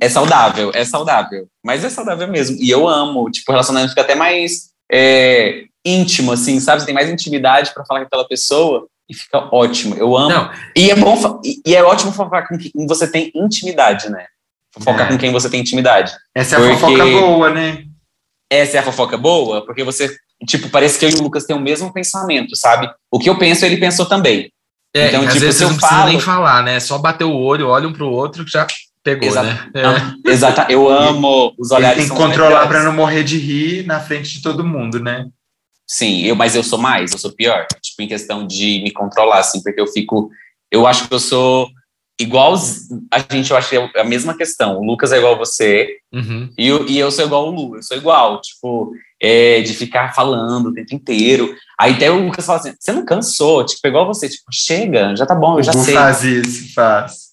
[0.00, 1.46] É saudável, é saudável.
[1.64, 2.56] Mas é saudável mesmo.
[2.58, 3.30] E eu amo.
[3.30, 6.80] Tipo, o relacionamento fica até mais é, íntimo, assim, sabe?
[6.80, 9.94] Você tem mais intimidade pra falar com aquela pessoa e fica ótimo.
[9.96, 10.30] Eu amo.
[10.30, 14.24] Não, E é bom, e e é ótimo fofocar com quem você tem intimidade, né?
[14.74, 15.08] Fofocar É.
[15.08, 16.12] com quem você tem intimidade.
[16.34, 17.84] Essa é a Porque- fofoca boa, né?
[18.50, 20.14] Essa é a fofoca boa, porque você,
[20.46, 22.90] tipo, parece que eu e o Lucas têm o mesmo pensamento, sabe?
[23.10, 24.50] O que eu penso, ele pensou também.
[24.96, 26.78] é, Então, às tipo, vezes se eu não falo- nem falar, né?
[26.78, 28.64] Só bater o olho, olha um pro outro que já
[29.02, 29.46] pegou, Exato.
[29.48, 29.72] né?
[30.24, 30.30] É.
[30.30, 31.98] Exata, eu amo os Ele olhares.
[32.06, 35.26] tem que controlar para não morrer de rir na frente de todo mundo, né?
[35.86, 37.66] Sim, eu, mas eu sou mais, eu sou pior.
[37.82, 40.30] Tipo, em questão de me controlar, assim, porque eu fico.
[40.70, 41.68] Eu acho que eu sou
[42.20, 42.54] igual.
[43.10, 44.78] A gente, eu acho que é a mesma questão.
[44.78, 46.48] O Lucas é igual a você, Uhum.
[46.56, 48.40] e eu, e eu sou igual ao Lu, eu sou igual.
[48.40, 51.54] Tipo, é, de ficar falando o tempo inteiro.
[51.80, 53.64] Aí até o Lucas fala assim: você não cansou?
[53.64, 55.94] Tipo, igual você, tipo, chega, já tá bom, eu já o sei.
[55.94, 57.24] faz isso, faz.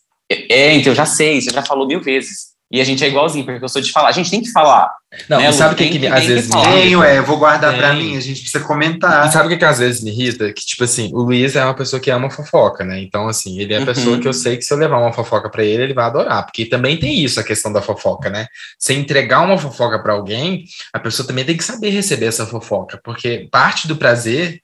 [0.49, 2.50] É, então, eu já sei, você já falou mil vezes.
[2.71, 4.07] E a gente é igualzinho, porque eu sou de falar.
[4.09, 4.89] A gente tem que falar.
[5.27, 6.63] Não, né, e sabe o que, que que- às tem que vezes me?
[6.63, 7.97] Tenho, é, eu vou guardar pra Tem.
[8.01, 9.29] mim, a gente precisa E comentar.
[9.29, 10.53] sabe o que, que às vezes me irrita?
[10.53, 13.01] Que, tipo assim, o Luiz é uma pessoa que ama fofoca, né?
[13.01, 13.85] Então, assim, ele é a Uhum.
[13.87, 16.45] pessoa que eu sei que se eu levar uma fofoca pra ele, ele vai adorar.
[16.45, 18.47] Porque também tem isso, a questão da fofoca, né?
[18.79, 22.97] Você entregar uma fofoca pra alguém, a pessoa também tem que saber receber essa fofoca.
[23.03, 24.61] Porque parte do prazer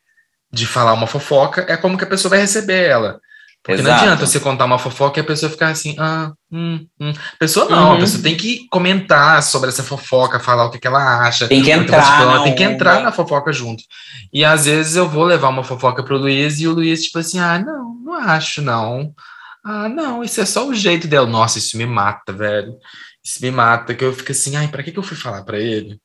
[0.50, 3.20] de falar uma fofoca é como que a pessoa vai receber ela.
[3.64, 4.04] Porque não Exato.
[4.06, 7.12] adianta você contar uma fofoca e a pessoa ficar assim, ah, hum, hum.
[7.12, 8.00] A pessoa não, a Uhum.
[8.00, 11.48] pessoa tem que comentar sobre essa fofoca, falar o que, que ela acha.
[11.50, 13.84] Tem que entrar ela tem que entrar na fofoca junto.
[14.32, 17.40] E às vezes eu vou levar uma fofoca pro Luiz e o Luiz, tipo assim,
[17.40, 19.12] ah, não, não acho, não.
[19.66, 21.28] Ah, não, isso é só o jeito dela.
[21.28, 22.74] Nossa, isso me mata, velho.
[23.22, 25.60] Isso me mata, que eu fico assim, ai, pra que, que eu fui falar pra
[25.60, 26.00] ele?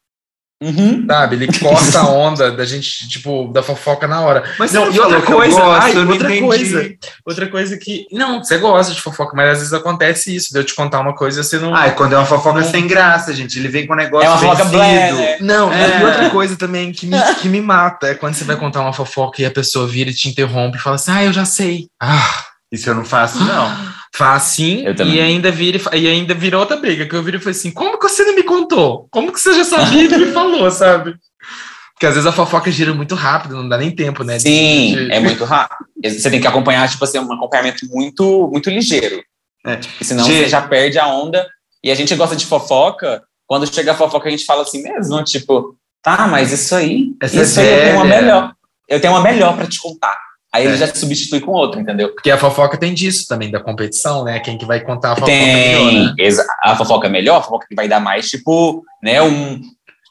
[0.62, 1.04] Uhum.
[1.06, 1.36] Sabe?
[1.36, 4.44] Ele corta a onda da gente, tipo, da fofoca na hora.
[4.58, 6.40] Mas Não, você e outra falou que eu coisa, gosto, ai, outra entendi.
[6.40, 6.90] coisa.
[7.26, 8.06] Outra coisa que.
[8.12, 11.14] Não, você gosta de fofoca, mas às vezes acontece isso, de eu te contar uma
[11.14, 11.74] coisa e você não.
[11.74, 12.70] Ah, quando é uma fofoca Não.
[12.70, 14.76] sem graça, gente, ele vem com um negócio É uma fofoca vencido.
[14.78, 15.36] blé, né?
[15.40, 16.00] Não, É.
[16.00, 18.92] e outra coisa também que me, que me mata é quando você vai contar uma
[18.92, 21.86] fofoca e a pessoa vira e te interrompe e fala assim: Ah, eu já sei.
[22.00, 23.70] Ah, Isso eu não faço, não.
[24.14, 24.56] faz
[24.96, 25.14] também.
[25.16, 27.06] e ainda vira e ainda vira outra briga.
[27.06, 29.06] Que eu viro e falei assim: Como que você não me contou?
[29.10, 31.14] Como que você já sabia e não me falou, sabe?
[31.94, 34.36] Porque às vezes a fofoca gira muito rápido, não dá nem tempo, né?
[34.36, 35.86] de- Sim, de- é muito rápido.
[36.04, 39.22] Você tem que acompanhar, tipo assim, um acompanhamento muito, muito ligeiro.
[39.64, 39.78] É.
[40.00, 41.46] Senão você já perde a onda.
[41.84, 43.22] E a gente gosta de fofoca.
[43.46, 47.38] Quando chega a fofoca, a gente fala assim mesmo, tipo, tá, mas isso aí, Essa
[47.38, 48.52] é isso aí eu tenho uma melhor.
[48.88, 50.16] Eu tenho uma melhor pra te contar.
[50.54, 50.76] Aí ele É.
[50.76, 52.10] já te substitui com outro, entendeu?
[52.12, 54.38] Porque a fofoca tem disso também, da competição, né?
[54.40, 56.14] Quem que vai contar a fofoca melhor, Tem né?
[56.18, 59.60] exa- a fofoca melhor, a fofoca que vai dar mais, tipo, né, um.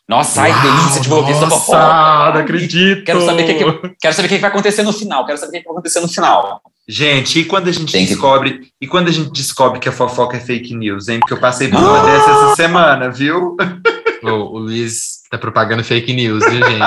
[0.10, 2.32] Nossa, ai, que delícia de essa Nossa, fofoca.
[2.34, 3.04] não acredito.
[3.06, 5.26] Quero saber o que, que- quero saber o que que vai acontecer no final.
[5.26, 6.62] Quero saber o que que vai acontecer no final.
[6.90, 9.92] Gente, e quando a gente Tem que- descobre, e quando a gente descobre que a
[9.92, 11.20] fofoca é fake news, hein?
[11.20, 12.06] Porque eu passei por uma Ah!
[12.06, 13.56] dessa essa semana, viu?
[14.24, 16.84] O, Luiz tá propagando fake news, viu, gente?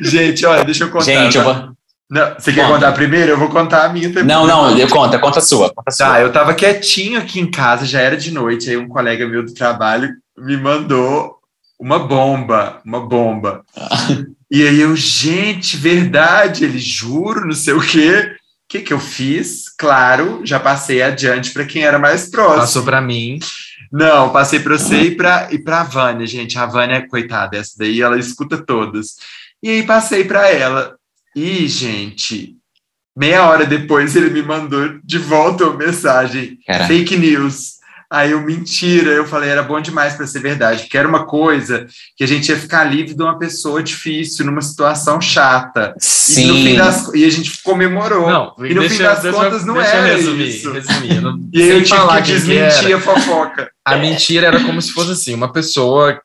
[0.00, 1.04] gente, olha, deixa eu contar.
[1.04, 1.52] Gente, eu tá?
[1.52, 1.75] vou.
[2.08, 2.74] Não, você quer Conta.
[2.74, 3.32] contar primeiro?
[3.32, 4.24] Eu vou contar a minha também.
[4.24, 5.70] Não, não, eu conta, conta a sua.
[5.74, 6.06] Conta a sua.
[6.06, 9.44] Tá, eu tava quietinho aqui em casa, já era de noite, aí um colega meu
[9.44, 11.36] do trabalho me mandou
[11.78, 13.64] uma bomba, uma bomba.
[14.50, 18.36] e aí eu, gente, verdade, ele juro, não sei o quê.
[18.64, 19.68] O que que eu fiz?
[19.76, 22.60] Claro, já passei adiante para quem era mais próximo.
[22.60, 23.38] Passou pra mim.
[23.92, 26.58] Não, passei para você e para e pra Vânia, gente.
[26.58, 29.16] A Vânia, coitada, essa daí, ela escuta todas.
[29.62, 30.96] E aí passei para ela.
[31.36, 32.56] E, gente,
[33.14, 36.58] meia hora depois ele me mandou de volta uma mensagem.
[36.66, 36.86] Cara.
[36.86, 37.76] Fake news.
[38.08, 41.88] Aí eu, mentira, eu falei, era bom demais para ser verdade, porque era uma coisa
[42.16, 45.92] que a gente ia ficar livre de uma pessoa difícil, numa situação chata.
[46.36, 46.76] E, no fim Sim.
[46.76, 48.30] das, e a gente comemorou.
[48.30, 50.72] Não, e no fim das contas não deixa era eu resumir, isso.
[50.72, 51.16] resumir.
[51.16, 53.70] Eu não E aí eu tive falar que desmentir a fofoca.
[53.84, 56.20] A mentira era como se fosse assim, uma pessoa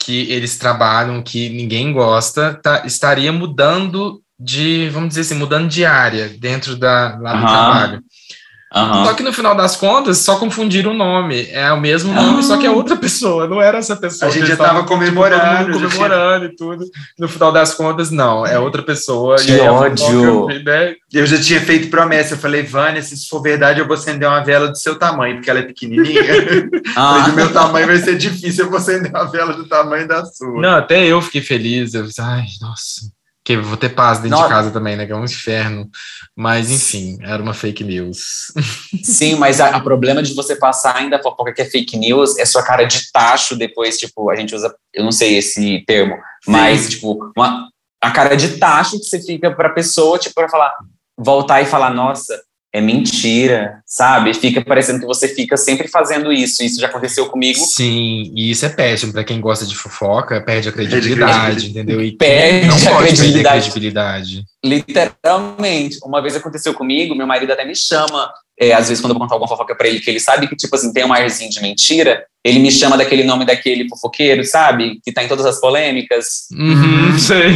[0.00, 5.84] que eles trabalham, que ninguém gosta, tá- estaria mudando de, vamos dizer assim, mudando de
[5.84, 7.46] área dentro da, lá do Aham.
[7.46, 8.00] trabalho.
[8.72, 9.04] Aham.
[9.06, 11.48] Só que no final das contas, só confundiram o nome.
[11.50, 12.42] É o mesmo nome, Ah.
[12.44, 14.30] só que é outra pessoa, não era essa pessoa.
[14.30, 16.84] A gente já tava estavam, comemorando, Todo mundo já tinha- comemorando e tudo.
[17.18, 19.38] No final das contas, não, é outra pessoa.
[19.38, 20.06] Que e aí ódio.
[20.06, 22.34] fofoca, né, Eu já tinha feito promessa.
[22.34, 25.34] Eu falei, Vânia, se isso for verdade, eu vou acender uma vela do seu tamanho,
[25.34, 26.22] porque ela é pequenininha.
[26.94, 30.24] Ah, do meu tamanho vai ser difícil, eu vou acender uma vela do tamanho da
[30.24, 30.60] sua.
[30.60, 31.92] Não, até eu fiquei feliz.
[31.94, 33.00] Eu disse, ai, nossa.
[33.50, 34.48] Que eu vou ter paz dentro Nossa.
[34.48, 35.04] de casa também, né?
[35.06, 35.90] Que é um inferno.
[36.36, 38.52] Mas, enfim, era uma fake news.
[39.02, 42.38] sim, mas a, a problema de você passar ainda a fofoca que é fake news
[42.38, 46.16] é sua cara de tacho depois, tipo, a gente usa, eu não sei esse termo,
[46.46, 47.68] mas, tipo, uma,
[48.00, 50.72] a cara de tacho que você fica pra pessoa, tipo, pra falar,
[51.18, 52.40] voltar e falar, nossa,
[52.72, 54.32] é mentira, sabe?
[54.32, 56.62] Fica parecendo que você fica sempre fazendo isso.
[56.62, 57.58] Isso já aconteceu comigo.
[57.58, 62.00] Sim, e isso é péssimo para quem gosta de fofoca, perde a credibilidade, entendeu?
[62.00, 63.62] E Perde não a pode credibilidade.
[63.70, 64.44] credibilidade.
[64.64, 65.98] Literalmente.
[66.04, 69.34] Uma vez aconteceu comigo, meu marido até me chama, é, às vezes quando eu contar
[69.34, 72.24] alguma fofoca pra ele, que ele sabe que, tipo assim, tem um arzinho de mentira,
[72.44, 75.00] ele me chama daquele nome daquele fofoqueiro, sabe?
[75.04, 76.46] Que tá em todas as polêmicas.
[76.52, 77.52] Uhum, sei.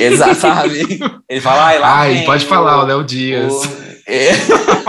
[0.00, 0.98] Exato, sabe?
[1.28, 3.52] Ele fala, ai, lá Ai, vem pode o- falar, o Léo Dias.
[3.52, 4.30] o- é.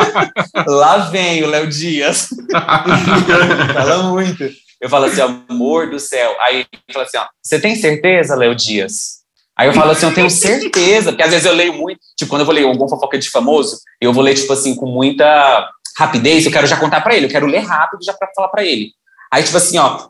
[0.67, 2.29] lá vem o Léo Dias.
[3.73, 4.43] fala muito.
[4.79, 6.35] Eu falo assim, amor do céu.
[6.39, 9.17] Aí ele fala assim, ó, você tem certeza, Léo Dias?
[9.57, 12.41] Aí eu falo assim, eu tenho certeza, porque às vezes eu leio muito, tipo, quando
[12.41, 16.45] eu vou ler algum fofoca de famoso, eu vou ler, tipo assim, com muita rapidez,
[16.45, 18.91] eu quero já contar pra ele, eu quero ler rápido já pra falar pra ele.
[19.33, 20.09] Aí, tipo assim, ó,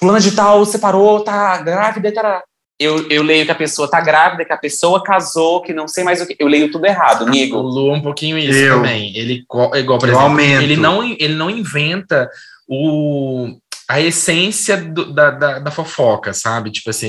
[0.00, 2.42] fulana de tal separou, tá grávida, tá...
[2.78, 6.04] Eu, eu leio que a pessoa tá grávida, que a pessoa casou, que não sei
[6.04, 6.36] mais o que.
[6.38, 7.56] Eu leio tudo errado, O amigo.
[7.58, 8.76] Lu é um pouquinho isso Eu.
[8.76, 9.16] também.
[9.16, 10.62] Ele, igual, por Eu exemplo, aumento.
[10.62, 12.28] ele não, ele não inventa
[12.68, 13.56] o,
[13.88, 16.70] a essência do- da, da, da fofoca, sabe?
[16.70, 17.08] Tipo assim,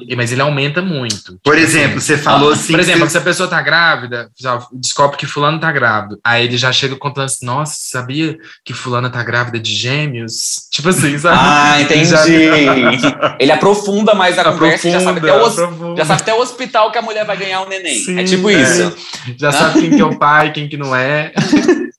[0.00, 1.38] ele- mas ele aumenta muito.
[1.42, 2.72] Por Tipo exemplo, assim, você falou assim.
[2.72, 6.18] Por exemplo, que se a pessoa tá grávida, já descobre que fulano tá grávido.
[6.24, 10.68] Aí ele já chega contando assim, nossa, sabia que fulana tá grávida de gêmeos?
[10.72, 11.36] Tipo assim, sabe?
[11.40, 12.04] Ah, entendi.
[12.06, 12.24] Já-
[13.38, 15.96] Ele aprofunda mais a conversa e já sabe, até o, aprofunda.
[15.96, 17.98] já sabe até o hospital que a mulher vai ganhar um neném.
[17.98, 18.54] Sim, é tipo é.
[18.62, 18.96] isso.
[19.38, 21.32] Já sabe quem que é o pai, quem que não é.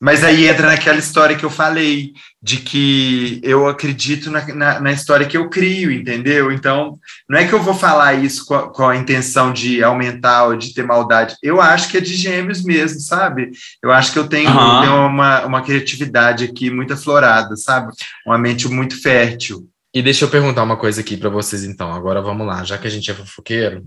[0.06, 4.91] Mas aí entra naquela história que eu falei, de que eu acredito na, na, na
[4.91, 6.52] história que eu crio, entendeu?
[6.52, 10.44] Então, não é que eu vou falar isso com a, com a intenção de aumentar
[10.44, 11.36] ou de ter maldade.
[11.41, 13.50] Eu acho que é de gêmeos mesmo, sabe?
[13.82, 14.76] Eu acho que eu tenho, Aham.
[14.76, 17.91] eu tenho uma, uma criatividade aqui muito aflorada, sabe?
[18.28, 19.68] Uma mente muito fértil.
[19.91, 21.91] E deixa eu perguntar uma coisa aqui pra vocês, então.
[21.91, 23.84] Agora vamos lá, já que a gente é fofoqueiro.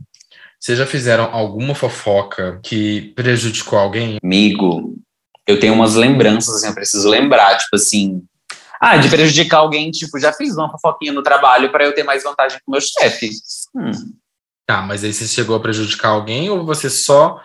[0.59, 4.19] Vocês já fizeram alguma fofoca que prejudicou alguém?
[4.21, 4.98] Amigo,
[5.49, 8.23] eu tenho umas lembranças, assim, eu preciso lembrar, tipo assim.
[8.81, 12.23] Ah, de prejudicar alguém, tipo, já fiz uma fofoquinha no trabalho para eu ter mais
[12.23, 13.31] vantagem com o meu chefe.
[13.75, 13.91] Hum.
[14.65, 17.41] Tá, mas aí você chegou a prejudicar alguém ou você só.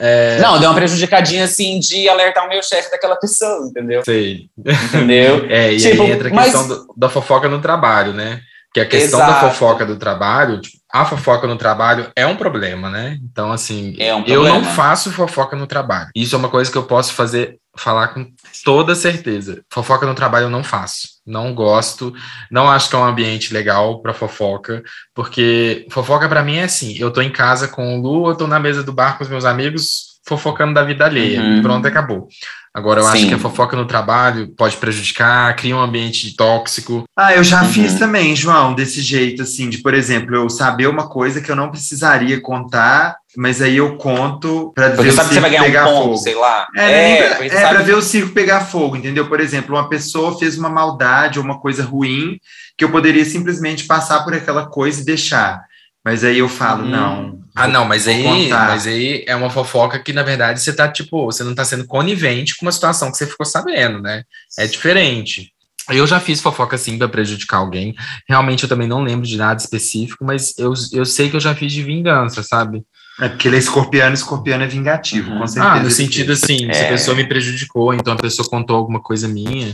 [0.00, 4.02] É, Não, deu uma prejudicadinha assim de alertar o meu chefe daquela pessoa, entendeu?
[4.04, 4.48] sei.
[4.58, 5.46] Entendeu?
[5.52, 8.40] É, e Tipo, aí entra a mas- questão do- da fofoca no trabalho, né?
[8.74, 9.48] Que a questão da Exato.
[9.50, 13.18] fofoca do trabalho, tipo, a fofoca no trabalho é um problema, né?
[13.22, 16.10] Então, assim, É um eu não faço fofoca no trabalho.
[16.14, 18.26] Isso é uma coisa que eu posso fazer, falar com
[18.62, 19.62] toda certeza.
[19.72, 21.08] Fofoca no trabalho eu não faço.
[21.26, 22.12] Não gosto,
[22.50, 24.82] não acho que é um ambiente legal para fofoca,
[25.14, 28.46] porque fofoca para mim é assim: eu tô em casa com o Lu, eu tô
[28.46, 31.40] na mesa do bar com os meus amigos, fofocando da vida alheia.
[31.40, 31.62] Uhum.
[31.62, 32.28] Pronto, acabou.
[32.74, 33.28] Agora, eu acho Sim.
[33.28, 37.04] que a fofoca no trabalho pode prejudicar, cria um ambiente tóxico.
[37.14, 37.68] Ah, eu já Uhum.
[37.68, 41.56] fiz também, João, desse jeito, assim, de, por exemplo, eu saber uma coisa que eu
[41.56, 45.50] não precisaria contar, mas aí eu conto para Porque ver o sabe que você vai
[45.50, 46.16] circo ganhar pegar um ponto, fogo.
[46.16, 46.66] sei lá.
[46.74, 49.26] É, nem pra- é sabe pra ver o circo pegar fogo, entendeu?
[49.28, 52.38] Por exemplo, uma pessoa fez uma maldade ou uma coisa ruim
[52.78, 55.60] que eu poderia simplesmente passar por aquela coisa e deixar.
[56.04, 56.90] Mas aí eu falo, Hum.
[56.90, 57.42] não.
[57.54, 58.68] Ah, não, mas aí, contar.
[58.68, 61.86] mas aí é uma fofoca que, na verdade, você tá, tipo, você não tá sendo
[61.86, 64.24] conivente com uma situação que você ficou sabendo, né?
[64.58, 65.52] É diferente.
[65.90, 67.94] Eu já fiz fofoca assim pra prejudicar alguém.
[68.28, 71.54] Realmente eu também não lembro de nada específico, mas eu, eu sei que eu já
[71.54, 72.82] fiz de vingança, sabe?
[73.20, 75.38] É porque ele é escorpiano, escorpiano é vingativo, Uhum.
[75.40, 75.74] com certeza.
[75.74, 76.88] Ah, no sentido assim, se a É.
[76.88, 79.72] pessoa me prejudicou, então a pessoa contou alguma coisa minha.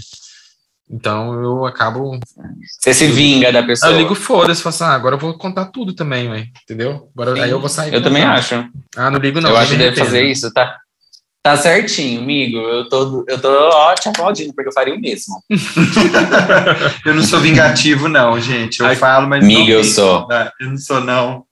[0.91, 2.19] Então eu acabo.
[2.81, 3.93] Você se vinga da pessoa.
[3.93, 7.11] Eu ligo foda-se, falo assim, ah, agora eu vou contar tudo também, ué, entendeu?
[7.15, 7.43] Agora, Sim.
[7.43, 7.93] aí eu vou sair.
[7.93, 8.55] Eu também acho.
[8.97, 9.51] Ah, não ligo não.
[9.51, 10.79] eu acho que deve fazer isso, tá?
[11.43, 12.59] Tá certinho, amigo.
[12.59, 15.43] Eu tô, eu tô ó, te aplaudindo, porque eu faria o mesmo.
[17.07, 18.81] Eu não sou vingativo, não, gente.
[18.81, 19.43] Eu Ai, falo, mas.
[19.43, 20.27] amigo, não eu sou.
[20.29, 20.51] né?
[20.61, 21.45] Eu não sou, não.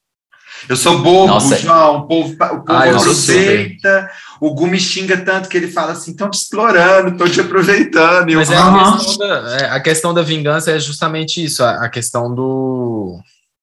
[0.68, 1.56] Eu sou bobo, Nossa.
[1.56, 1.98] João.
[1.98, 4.10] O povo, o povo Ah, sou aproveita.
[4.40, 8.30] O Gu me xinga tanto que ele fala assim: estão te explorando, estão te aproveitando.
[8.30, 11.62] E eu Mas é a, questão da, é, a questão da vingança é justamente isso,
[11.64, 13.18] a, a questão do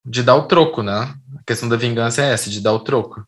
[0.05, 1.13] de dar o troco, né?
[1.39, 3.23] A questão da vingança é essa, de dar o troco.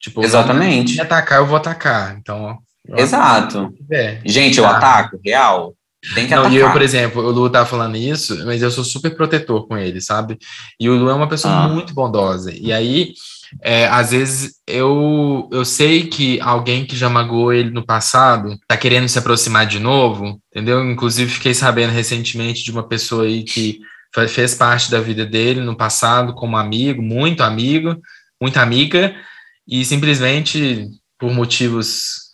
[0.00, 0.94] Tipo, Exatamente.
[0.94, 2.16] me atacar, eu vou atacar.
[2.16, 3.72] Então, eu Exato.
[3.92, 4.18] É.
[4.24, 4.76] Gente, eu Ah.
[4.78, 5.74] ataco, real.
[6.14, 6.56] Tem que Não, atacar.
[6.58, 9.76] e eu, por exemplo, o Lu tá falando isso, mas eu sou super protetor com
[9.76, 10.38] ele, sabe?
[10.78, 11.68] E o Lu é uma pessoa Ah.
[11.68, 12.50] muito bondosa.
[12.54, 13.12] E aí,
[13.60, 18.76] é, às vezes, eu, eu sei que alguém que já magoou ele no passado tá
[18.78, 20.82] querendo se aproximar de novo, entendeu?
[20.90, 23.78] Inclusive, fiquei sabendo recentemente de uma pessoa aí que
[24.14, 27.94] fe- fez parte da vida dele no passado como amigo, muito amigo,
[28.40, 29.14] muita amiga,
[29.68, 32.29] e simplesmente por motivos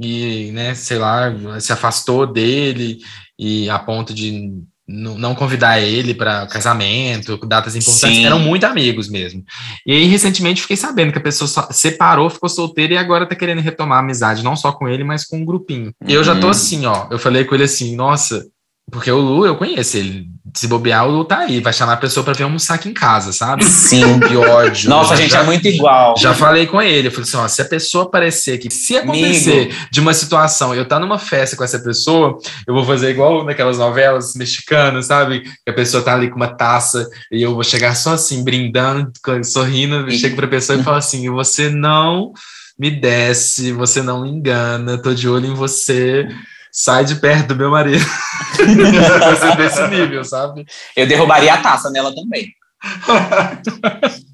[0.00, 2.98] e, né, sei lá, se afastou dele
[3.38, 4.50] e a ponto de
[4.92, 8.26] não convidar ele para casamento, datas importantes, Sim.
[8.26, 9.44] eram muito amigos mesmo.
[9.86, 13.60] E aí, recentemente, fiquei sabendo que a pessoa separou, ficou solteira e agora tá querendo
[13.60, 15.92] retomar a amizade, não só com ele, mas com um grupinho.
[16.04, 16.50] E eu já tô Uhum.
[16.50, 18.44] assim, ó, eu falei com ele assim, nossa,
[18.90, 20.26] porque o Lu, eu conheço ele,
[20.56, 22.92] se bobear, o Lu tá aí, vai chamar a pessoa para vir almoçar aqui em
[22.92, 23.64] casa, sabe?
[23.64, 24.18] Sim.
[24.26, 24.88] Que ódio.
[24.90, 26.14] Nossa, a gente é muito igual.
[26.16, 29.52] já falei com ele, eu falei assim, ó, se a pessoa aparecer aqui, se acontecer
[29.66, 29.74] Amigo.
[29.90, 33.78] de uma situação, eu tá numa festa com essa pessoa, eu vou fazer igual naquelas
[33.78, 35.40] novelas mexicanas, sabe?
[35.64, 39.10] Que a pessoa tá ali com uma taça e eu vou chegar só assim, brindando,
[39.44, 42.32] sorrindo, E- chego pra pessoa e falo assim, você não
[42.78, 46.26] me desce, você não me engana, tô de olho em você,
[46.72, 48.04] sai de perto do meu marido.
[48.56, 50.64] Ser desse nível, sabe?
[50.96, 52.48] Eu derrubaria a taça nela também.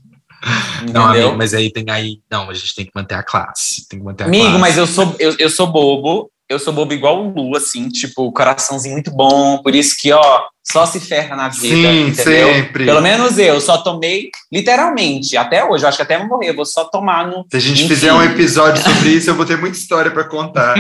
[0.93, 3.99] Não, amigo, mas aí tem aí, não, a gente tem que manter a classe, tem
[3.99, 4.61] que manter a Amigo, classe.
[4.61, 8.31] mas eu sou, eu, eu sou bobo eu sou bobo igual o Lu, assim, tipo,
[8.33, 12.55] coraçãozinho muito bom, por isso que, ó, só se ferra na vida, Sim, entendeu?
[12.55, 12.85] sempre.
[12.87, 16.65] Pelo menos eu só tomei, literalmente, até hoje, eu acho que até morrer, eu vou
[16.67, 17.45] só tomar no...
[17.51, 17.89] Se a gente Enfim.
[17.89, 20.75] fizer um episódio sobre isso, eu vou ter muita história para contar.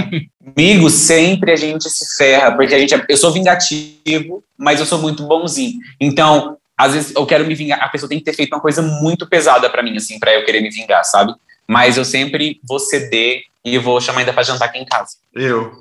[0.56, 4.86] Amigo, sempre a gente se ferra, porque a gente, é- eu sou vingativo, mas eu
[4.86, 5.78] sou muito bonzinho.
[6.00, 8.82] Então, às vezes eu quero me vingar, a pessoa tem que ter feito uma coisa
[8.82, 11.32] muito pesada pra mim, assim, pra eu querer me vingar, sabe?
[11.68, 15.12] Mas eu sempre vou ceder e vou chamar ainda pra jantar aqui em casa.
[15.34, 15.72] Eu.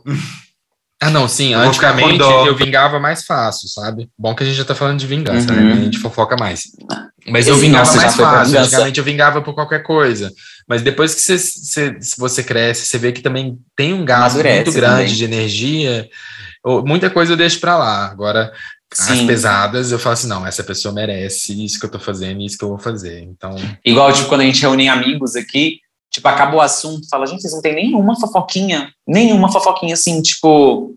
[1.01, 1.53] Ah, não, sim.
[1.53, 4.09] Eu Antigamente eu vingava mais fácil, sabe?
[4.17, 5.63] Bom que a gente já tá falando de vingança, Uhum.
[5.63, 5.73] né?
[5.73, 6.63] A gente fofoca mais.
[7.27, 8.59] Mas eu vingava nosso já mais fácil.
[8.59, 10.31] Antigamente eu vingava por qualquer coisa.
[10.67, 14.35] Mas depois que você, você, se você cresce, você vê que também tem um gasto
[14.37, 14.71] muito grande
[15.03, 15.13] também.
[15.13, 16.09] de energia.
[16.63, 18.09] ou- Muita coisa eu deixo pra lá.
[18.09, 18.51] Agora,
[18.91, 19.27] as Sim.
[19.27, 22.57] pesadas, eu falo assim: não, essa pessoa merece isso que eu tô fazendo e isso
[22.57, 23.21] que eu vou fazer.
[23.21, 25.79] Então, Igual, tipo, quando a gente reúne amigos aqui,
[26.11, 30.95] tipo, acabou o assunto, fala, gente, vocês não tem nenhuma fofoquinha, nenhuma fofoquinha, assim, tipo,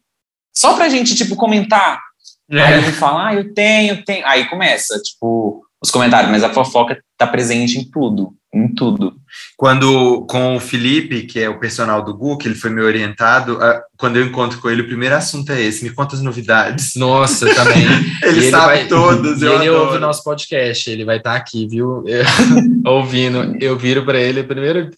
[0.54, 2.00] só pra gente, tipo, comentar.
[2.50, 4.26] Aí eu vou falar, ah, eu tenho, tenho.
[4.26, 9.14] Aí começa, tipo, os comentários, mas a fofoca tá presente em tudo, em tudo.
[9.56, 13.58] Quando, com o Felipe, que é o personal do Gu, que ele foi meu orientado,
[13.60, 16.94] ah, quando eu encontro com ele, o primeiro assunto é esse: me conta as novidades.
[16.96, 17.84] nossa, também.
[18.22, 19.84] Ele, E sabe vai- todas, E eu ele adoro.
[19.86, 22.02] ouve o nosso podcast, ele vai estar aqui, viu?
[22.06, 22.24] Eu-
[22.84, 23.56] ouvindo.
[23.60, 24.90] Eu viro para ele primeiro,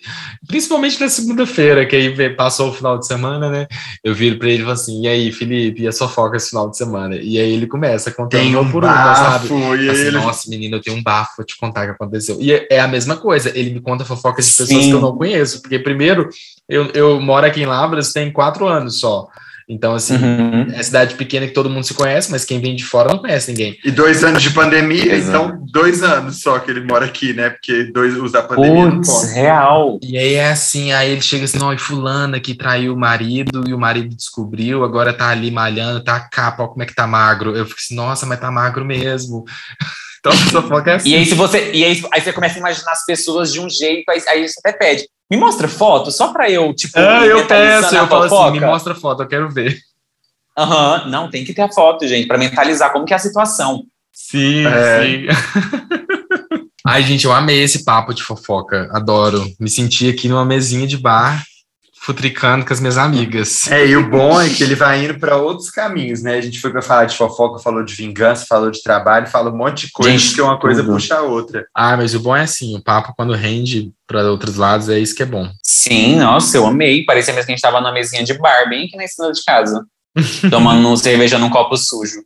[0.46, 3.66] principalmente na segunda-feira, que aí passou o final de semana, né?
[4.02, 6.50] Eu viro para ele e falo assim: e aí, Felipe, e a sua foca esse
[6.50, 7.16] final de semana?
[7.16, 9.48] E aí ele começa contando Tem um por uma, sabe?
[9.48, 10.10] e Assim, ele...
[10.12, 12.36] Nossa, menino, eu tenho um bafo pra te contar o que aconteceu.
[12.40, 14.90] E é- é a mesma coisa, ele me conta fofocas de pessoas Sim.
[14.90, 15.60] que eu não conheço.
[15.62, 16.28] Porque, primeiro,
[16.68, 19.28] eu, eu moro aqui em Lavras tem quatro anos só.
[19.72, 20.66] Então, assim, Uhum.
[20.74, 23.52] é cidade pequena que todo mundo se conhece, mas quem vem de fora não conhece
[23.52, 23.78] ninguém.
[23.84, 25.46] E dois anos de pandemia, Exato.
[25.46, 27.50] então dois anos só que ele mora aqui, né?
[27.50, 29.32] Porque dois os da pandemia não Putz, contam.
[29.34, 29.98] real.
[30.02, 33.62] E aí é assim, aí ele chega assim, ó, e fulana que traiu o marido,
[33.68, 37.06] e o marido descobriu, agora tá ali malhando, tá capa, ó, como é que tá
[37.06, 37.56] magro.
[37.56, 39.44] Eu fico assim, nossa, mas tá magro mesmo.
[40.20, 41.08] Então a fofoca é assim.
[41.10, 43.68] E aí, se você, e aí, aí você começa a imaginar as pessoas de um
[43.68, 47.46] jeito, aí, aí você até pede, me mostra foto, só pra eu, tipo, Ah, eu
[47.46, 49.78] peço, eu falo assim, me mostra a foto, eu quero ver.
[50.58, 53.84] Aham, não, tem que ter a foto, gente, pra mentalizar como que é a situação.
[54.12, 55.02] Sim, É.
[55.02, 55.26] sim.
[56.86, 59.46] Ai, gente, eu amei esse papo de fofoca, adoro.
[59.58, 61.42] Me senti aqui numa mesinha de bar,
[62.02, 63.70] futricando com as minhas amigas.
[63.70, 66.38] É, e o bom é que ele vai indo para outros caminhos, né?
[66.38, 69.56] A gente foi para falar de fofoca, falou de vingança, falou de trabalho, falou um
[69.56, 70.94] monte de coisa, Gente, que uma coisa tudo.
[70.94, 71.66] puxa a outra.
[71.74, 75.14] Ah, mas o bom é assim, o papo quando rende para outros lados, é isso
[75.14, 75.46] que é bom.
[75.62, 77.04] Sim, nossa, eu amei.
[77.04, 79.44] Parecia mesmo que a gente tava numa mesinha de bar, bem aqui na esquina de
[79.44, 79.84] casa.
[80.50, 82.22] tomando cerveja num copo sujo.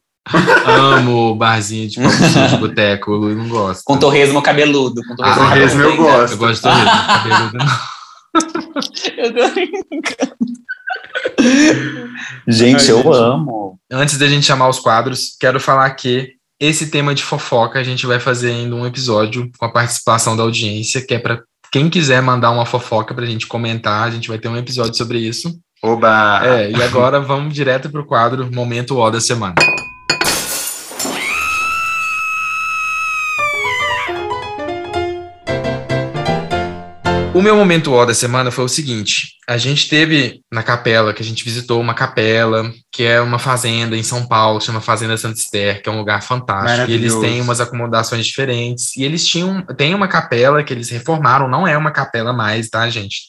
[0.66, 3.82] Amo o barzinho de copo sujo de boteco, o Lu não gosta.
[3.84, 5.02] Com torresmo cabeludo.
[5.06, 6.32] Com torresmo, Ah, torresmo eu cabeludo gosto.
[6.32, 7.93] Eu gosto de torresmo, cabeludo não.
[9.16, 10.36] Eu tô brincando.
[12.46, 13.08] Gente, Ai, eu gente.
[13.08, 13.78] amo.
[13.90, 18.06] Antes da gente chamar os quadros, quero falar que esse tema de fofoca a gente
[18.06, 22.22] vai fazer ainda um episódio com a participação da audiência, que é para quem quiser
[22.22, 25.58] mandar uma fofoca pra gente comentar, a gente vai ter um episódio sobre isso.
[25.82, 26.40] Oba!
[26.44, 29.54] É, e agora vamos direto pro quadro Momento O da Semana.
[37.34, 41.20] O meu momento O da semana foi o seguinte: a gente teve na capela, que
[41.20, 45.40] a gente visitou uma capela, que é uma fazenda em São Paulo, chama Fazenda Santa
[45.40, 46.88] Esther, que é um lugar fantástico.
[46.88, 48.96] E eles têm umas acomodações diferentes.
[48.96, 49.62] E eles tinham.
[49.62, 53.22] Tem uma capela que eles reformaram, não é uma capela mais, tá, gente?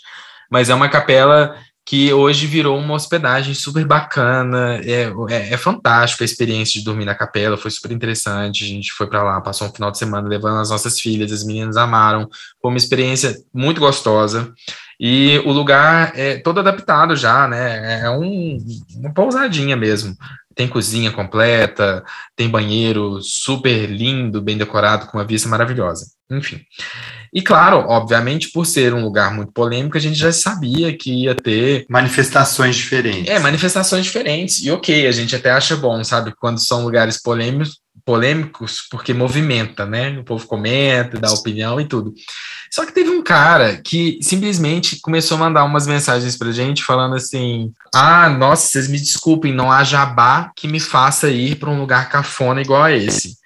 [0.51, 1.55] Mas é uma capela
[1.86, 4.80] que hoje virou uma hospedagem super bacana.
[4.84, 8.63] É, é, é fantástico a experiência de dormir na capela, foi super interessante.
[8.63, 11.43] A gente foi para lá, passou um final de semana levando as nossas filhas, as
[11.43, 12.28] meninas amaram.
[12.60, 14.52] Foi uma experiência muito gostosa.
[15.00, 18.02] E o lugar é todo adaptado já, né?
[18.02, 18.58] É um,
[18.95, 20.15] uma pousadinha mesmo.
[20.55, 22.03] Tem cozinha completa,
[22.35, 26.07] tem banheiro super lindo, bem decorado, com uma vista maravilhosa.
[26.31, 26.61] Enfim.
[27.33, 31.35] E claro, obviamente, por ser um lugar muito polêmico, a gente já sabia que ia
[31.35, 33.29] ter Manifestações diferentes.
[33.29, 34.63] é, manifestações diferentes.
[34.63, 36.33] E ok, a gente até acha bom, sabe?
[36.39, 40.17] Quando são lugares polêmicos, polêmicos, porque movimenta, né?
[40.19, 42.13] O povo comenta, dá opinião e tudo.
[42.75, 47.15] Só que teve um cara que simplesmente começou a mandar umas mensagens pra gente falando
[47.15, 51.79] assim: Ah, nossa, vocês me desculpem, não há jabá que me faça ir para um
[51.79, 53.37] lugar cafona igual a esse.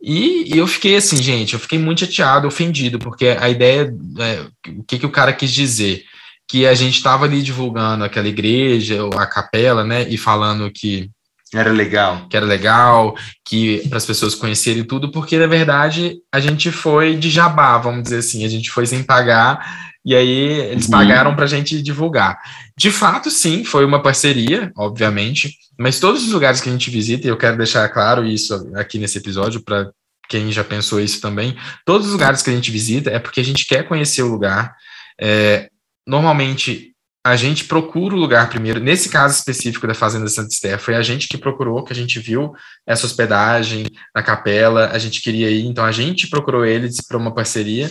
[0.00, 4.70] E, e eu fiquei assim, gente, eu fiquei muito chateado, ofendido, porque a ideia, é,
[4.70, 6.04] o que, que o cara quis dizer?
[6.48, 11.10] Que a gente estava ali divulgando aquela igreja, ou a capela, né, e falando que
[11.54, 12.26] Era legal.
[12.30, 17.14] que era legal, que para as pessoas conhecerem tudo, porque na verdade a gente foi
[17.16, 20.28] de jabá, vamos dizer assim, a gente foi sem pagar E aí
[20.72, 20.90] eles Uhum.
[20.90, 22.36] pagaram pra gente divulgar.
[22.76, 27.24] De fato, sim, foi uma parceria, obviamente, mas todos os lugares que a gente visita,
[27.26, 29.90] e eu quero deixar claro isso aqui nesse episódio para
[30.28, 33.44] quem já pensou isso também, todos os lugares que a gente visita é porque a
[33.44, 34.74] gente quer conhecer o lugar.
[35.20, 35.68] É,
[36.04, 36.91] normalmente
[37.24, 38.80] a gente procura o lugar primeiro.
[38.80, 42.18] Nesse caso específico da Fazenda Santa Esther, foi a gente que procurou, que a gente
[42.18, 42.52] viu
[42.84, 47.32] essa hospedagem na capela, a gente queria ir, então a gente procurou eles para uma
[47.32, 47.90] parceria.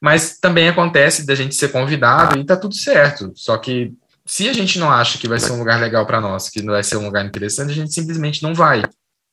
[0.00, 3.32] Mas também acontece da gente ser convidado e tá tudo certo.
[3.34, 3.92] Só que
[4.24, 6.72] se a gente não acha que vai ser um lugar legal para nós, que não
[6.72, 8.82] vai ser um lugar interessante, a gente simplesmente não vai.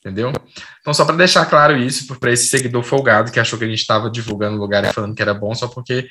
[0.01, 0.33] Entendeu?
[0.81, 3.79] Então, só para deixar claro isso para esse seguidor folgado que achou que a gente
[3.79, 6.07] estava divulgando o lugar e falando que era bom só porque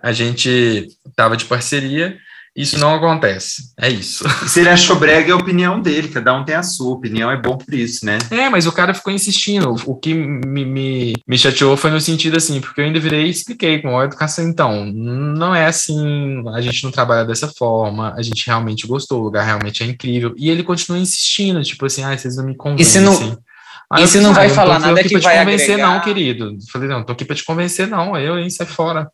[0.00, 2.18] a gente estava de parceria,
[2.62, 3.72] isso não acontece.
[3.78, 4.24] É isso.
[4.44, 7.30] E se ele achou brega, é a opinião dele, cada um tem a sua opinião,
[7.30, 8.18] é bom por isso, né?
[8.30, 9.74] É, mas o cara ficou insistindo.
[9.86, 13.30] O que me, me, me chateou foi no sentido assim, porque eu ainda virei e
[13.30, 14.44] expliquei com a educação.
[14.48, 19.24] Então, não é assim, a gente não trabalha dessa forma, a gente realmente gostou, o
[19.24, 20.34] lugar realmente é incrível.
[20.36, 22.86] E ele continua insistindo, tipo assim, ah, vocês não me convencem.
[22.86, 23.38] se não-
[23.90, 25.38] Aí e se não vai ah, eu falar tô nada aqui que pra te vai
[25.44, 26.58] convencer, agregar- não, querido.
[26.70, 28.14] Falei, não, tô aqui pra te convencer, não.
[28.18, 29.10] Eu, hein, sai fora.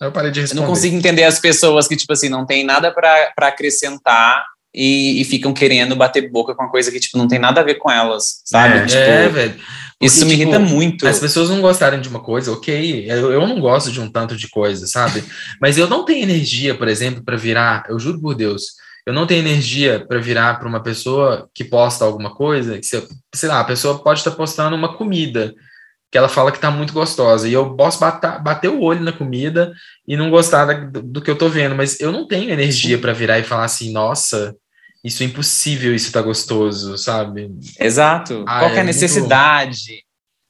[0.00, 0.60] Eu parei de Eu responder.
[0.60, 4.44] não consigo entender as pessoas que, tipo assim, não tem nada pra acrescentar
[4.74, 7.64] e, e ficam querendo bater boca com uma coisa que, tipo, não tem nada a
[7.64, 8.78] ver com elas, sabe?
[8.78, 9.54] É, Tipo, é, velho.
[10.00, 11.06] isso Porque, me tipo, irrita muito.
[11.08, 13.06] As pessoas não gostarem de uma coisa, ok.
[13.10, 15.24] Eu, eu não gosto de um tanto de coisa, sabe?
[15.60, 17.84] Mas eu não tenho energia, por exemplo, para virar.
[17.88, 18.64] Eu juro por Deus,
[19.06, 22.76] eu não tenho energia para virar para uma pessoa que posta alguma coisa.
[22.78, 25.54] Que, se- sei lá, a pessoa pode estar postando uma comida
[26.16, 27.46] que ela fala que tá muito gostosa.
[27.46, 29.70] E eu posso bater, bater o olho na comida
[30.08, 31.74] e não gostar da- do, do que eu tô vendo.
[31.74, 34.56] Mas eu não tenho energia para virar e falar assim, nossa.
[35.04, 37.50] Isso é impossível, isso tá gostoso, sabe?
[37.78, 38.44] Exato.
[38.48, 40.06] Ah, Qual é é a muito- necessidade?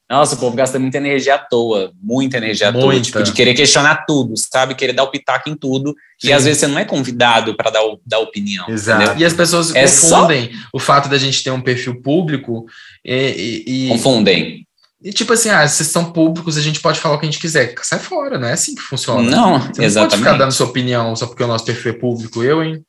[0.08, 3.02] Nossa, o povo gasta muita energia à toa, muita energia à toa, Muita.
[3.02, 4.76] tipo, de querer questionar tudo, sabe?
[4.76, 5.92] Querer dar o pitaco em tudo.
[6.20, 6.28] Sim.
[6.28, 8.64] E às vezes você não é convidado para dar, o- dar opinião.
[8.70, 9.02] Exato.
[9.02, 9.20] entendeu?
[9.20, 12.66] E as pessoas É só- confundem o fato da gente ter um perfil público
[13.04, 14.65] e, e- e- Confundem.
[15.06, 17.40] E, tipo assim, ah, vocês são públicos, a gente pode falar o que a gente
[17.40, 17.72] quiser.
[17.80, 19.22] Sai fora, não é assim que funciona.
[19.22, 20.38] Não, Você não pode ficar exatamente.
[20.38, 22.42] dando sua opinião só porque o nosso perfil é público.
[22.42, 22.84] Eu, hein?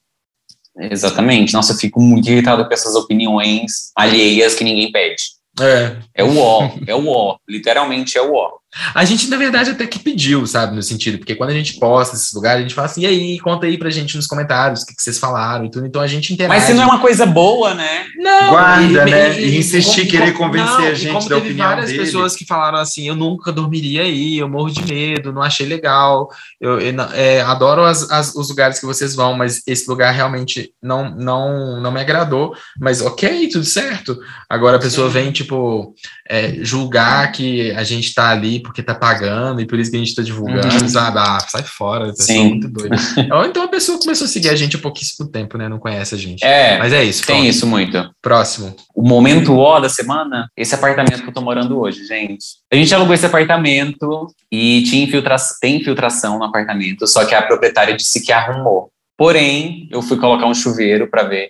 [0.80, 1.54] Exatamente.
[1.54, 5.22] Nossa, eu fico muito irritado com essas opiniões alheias que ninguém pede.
[5.62, 5.98] É.
[6.16, 7.38] É o ó, é o ó.
[7.48, 8.57] Literalmente é o ó.
[8.94, 12.16] A gente, na verdade, até que pediu, sabe, no sentido, porque quando a gente posta
[12.16, 14.86] esses lugares, a gente fala assim, e aí, conta aí pra gente nos comentários o
[14.86, 15.86] que, que vocês falaram e tudo.
[15.88, 16.60] Então a gente interage.
[16.60, 18.06] Mas se não é uma coisa boa, né?
[18.18, 19.40] Não, Guarda, né?
[19.42, 22.00] E insistir, como- querer convencer não, a e gente como da teve opinião várias dele.
[22.04, 26.30] pessoas que falaram assim, eu nunca dormiria aí, eu morro de medo, não achei legal,
[26.60, 30.72] eu, eu é, adoro as- as- os lugares que vocês vão, mas esse lugar realmente
[30.84, 34.20] não, não, não me agradou, mas ok, tudo certo.
[34.50, 35.94] Agora a pessoa vem, tipo,
[36.30, 40.00] é, julgar que a gente tá ali porque tá pagando e por isso que a
[40.00, 40.88] gente tá divulgando, Uhum.
[40.90, 41.18] sabe?
[41.20, 42.50] Ah, sai fora, é Sim.
[42.50, 42.96] muito doida.
[43.36, 45.68] Ou então a pessoa começou a seguir a gente há pouquíssimo tempo, né?
[45.70, 46.44] Não conhece a gente.
[46.44, 47.50] É, Mas é isso, tem pronto.
[47.50, 48.10] isso muito.
[48.22, 48.76] Próximo.
[48.96, 52.46] O momento ó da semana, esse apartamento que eu tô morando hoje, gente.
[52.72, 57.42] A gente alugou esse apartamento e tinha infiltra tem infiltração no apartamento, só que a
[57.42, 58.90] proprietária disse que arrumou.
[59.18, 61.50] Porém, eu fui colocar um chuveiro pra ver.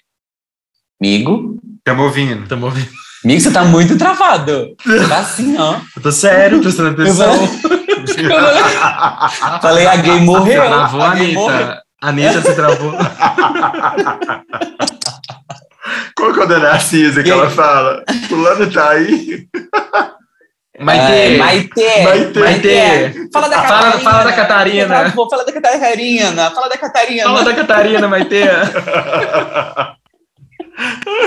[1.02, 1.60] Amigo?
[1.84, 2.48] Tamo ouvindo.
[2.48, 2.90] Tamo ouvindo.
[3.24, 4.76] Amigo, você tá muito travado.
[5.10, 5.76] Tá assim, ó.
[5.96, 7.34] Eu tô sério, prestando atenção.
[9.62, 10.64] Falei, a gay morreu.
[10.66, 11.58] Travou a a gay morreu.
[11.58, 11.82] Anitta.
[12.02, 12.94] A Anitta se travou.
[16.16, 18.04] Qual que é o da Narcisa que ela fala?
[18.30, 19.48] Fulano tá aí?
[20.80, 21.36] Maitê.
[21.36, 22.04] É, Maitê.
[22.04, 22.40] Maitê.
[22.40, 23.30] Maitê.
[23.34, 24.04] Fala da Fala- Catarina.
[24.12, 24.88] fala da Catarina.
[24.88, 26.52] Travou, Fala da Catarina.
[26.52, 27.24] Fala da Catarina.
[27.24, 28.44] Fala da Catarina, Maitê.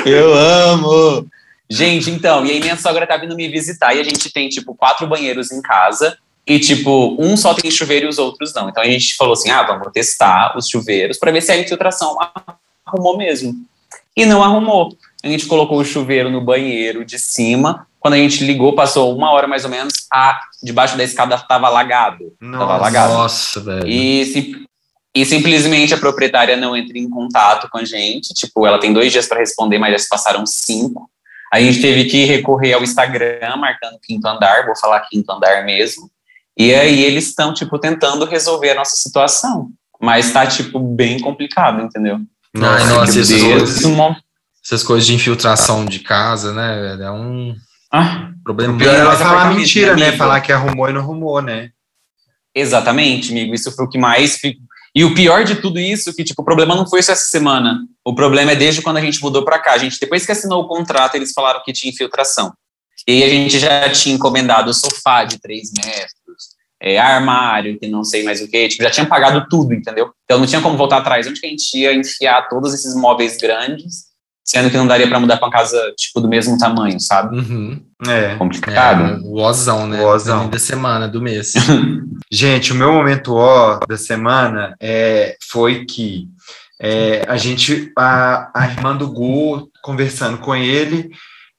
[0.07, 1.27] Eu amo!
[1.71, 4.75] Gente, então, e aí minha sogra tá vindo me visitar e a gente tem, tipo,
[4.75, 8.69] quatro banheiros em casa e, tipo, um só tem chuveiro e os outros não.
[8.69, 12.19] Então a gente falou assim, ah, vamos testar os chuveiros para ver se a infiltração
[12.85, 13.55] arrumou mesmo.
[14.17, 14.97] E não arrumou.
[15.23, 17.87] A gente colocou o chuveiro no banheiro de cima.
[18.01, 21.69] Quando a gente ligou, passou uma hora mais ou menos, a debaixo da escada tava
[21.69, 22.33] alagado.
[22.41, 23.13] Tava alagado.
[23.13, 23.87] Nossa, velho.
[23.87, 24.67] E,
[25.15, 28.35] e simplesmente a proprietária não entra em contato com a gente.
[28.35, 31.09] Tipo, ela tem dois dias para responder, mas já se passaram cinco.
[31.53, 36.11] A gente teve que recorrer ao Instagram, marcando quinto andar, vou falar quinto andar mesmo.
[36.57, 39.71] E aí eles estão, tipo, tentando resolver a nossa situação.
[40.01, 42.19] Mas tá, tipo, bem complicado, entendeu?
[42.57, 44.17] Ai, nossa, essas Deus, coisas, uma-
[44.65, 47.03] essas coisas de infiltração de casa, né, velho?
[47.03, 47.55] É um
[47.93, 50.03] Ah, problema O pior é ela falar mentira, né, né?
[50.07, 50.19] amigo?
[50.19, 51.71] Falar que arrumou e não arrumou, né?
[52.55, 53.55] Exatamente, amigo.
[53.55, 54.39] Isso foi o que mais.
[54.95, 57.79] E o pior de tudo isso, que tipo, o problema não foi só essa semana.
[58.05, 59.73] O problema é desde quando a gente mudou para cá.
[59.73, 62.53] A gente, depois que assinou o contrato, eles falaram que tinha infiltração.
[63.07, 66.51] E aí a gente já tinha encomendado o sofá de 3 metros,
[66.83, 70.13] é, armário, que não sei mais o que, tipo, já tinha pagado tudo, entendeu?
[70.25, 71.27] Então não tinha como voltar atrás.
[71.27, 74.10] Onde que a gente ia enfiar todos esses móveis grandes,
[74.51, 77.39] sendo que não daria para mudar para uma casa, tipo, do mesmo tamanho, sabe?
[77.39, 77.81] Uhum.
[78.09, 78.35] É.
[78.35, 79.15] Complicado.
[79.15, 80.01] É, o ozão, né?
[80.01, 80.51] O ozão.
[80.51, 81.53] Da semana, do mês.
[82.29, 86.29] Gente, o meu momento ó da semana é, foi que
[86.81, 91.11] é, a gente, a, a irmã do Gu, conversando com ele,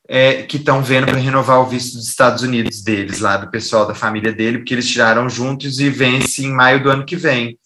[0.10, 3.88] é, que estão vendo para renovar o visto dos Estados Unidos deles, lá do pessoal
[3.88, 7.58] da família dele, porque eles tiraram juntos e vence em maio do ano que vem.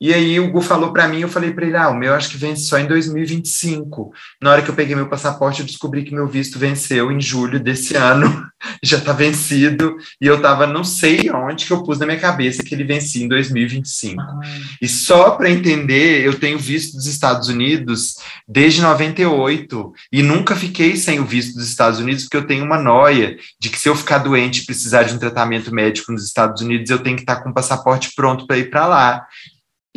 [0.00, 2.28] E aí o Gu falou para mim, eu falei para ele, ah, o meu acho
[2.30, 4.12] que vence só em 2025.
[4.42, 7.58] Na hora que eu peguei meu passaporte, eu descobri que meu visto venceu em julho
[7.58, 8.46] desse ano,
[8.82, 12.62] já está vencido, e eu tava, não sei onde que eu pus na minha cabeça
[12.62, 14.22] que ele vencia em 2025.
[14.82, 18.16] E só para entender, eu tenho visto dos Estados Unidos
[18.46, 22.78] desde 98 e nunca fiquei sem o visto dos Estados Unidos porque eu tenho uma
[22.78, 26.62] noia de que se eu ficar doente e precisar de um tratamento médico nos Estados
[26.62, 29.26] Unidos, eu tenho que estar com o passaporte pronto para ir para lá.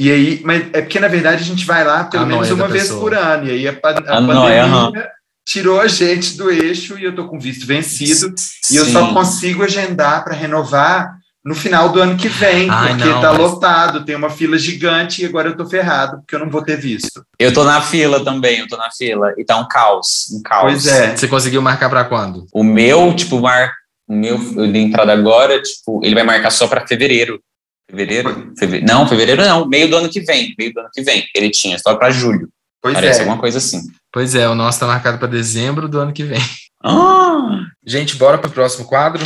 [0.01, 2.55] E aí, mas é porque na verdade a gente vai lá pelo A menos noia
[2.55, 3.01] uma vez pessoa.
[3.01, 3.47] por ano.
[3.47, 5.09] E aí a, a A noia, pandemia
[5.45, 8.33] tirou a gente do eixo e eu tô com visto vencido.
[8.71, 9.13] E eu só Sim.
[9.13, 11.11] consigo agendar para renovar
[11.43, 14.57] no final do ano que vem, Ai, porque não, tá mas- lotado, tem uma fila
[14.57, 17.21] gigante e agora eu tô ferrado, porque eu não vou ter visto.
[17.37, 19.33] Eu tô na fila também, eu tô na fila.
[19.37, 20.63] E tá um caos, um caos.
[20.63, 21.15] Pois é.
[21.17, 22.45] Você conseguiu marcar para quando?
[22.53, 23.73] O meu, tipo, mar...
[24.07, 27.41] o meu, eu dei entrada agora, tipo, ele vai marcar só para fevereiro.
[27.89, 28.53] Fevereiro?
[28.57, 31.25] Feve- Não, fevereiro não, meio do ano que vem, meio do ano que vem.
[31.35, 32.47] Ele tinha, só para julho.
[32.81, 33.21] Pois Parece é.
[33.23, 33.81] alguma coisa assim.
[34.11, 36.39] Pois é, o nosso tá marcado para dezembro do ano que vem.
[36.83, 39.21] Ah, Gente, bora pro próximo quadro?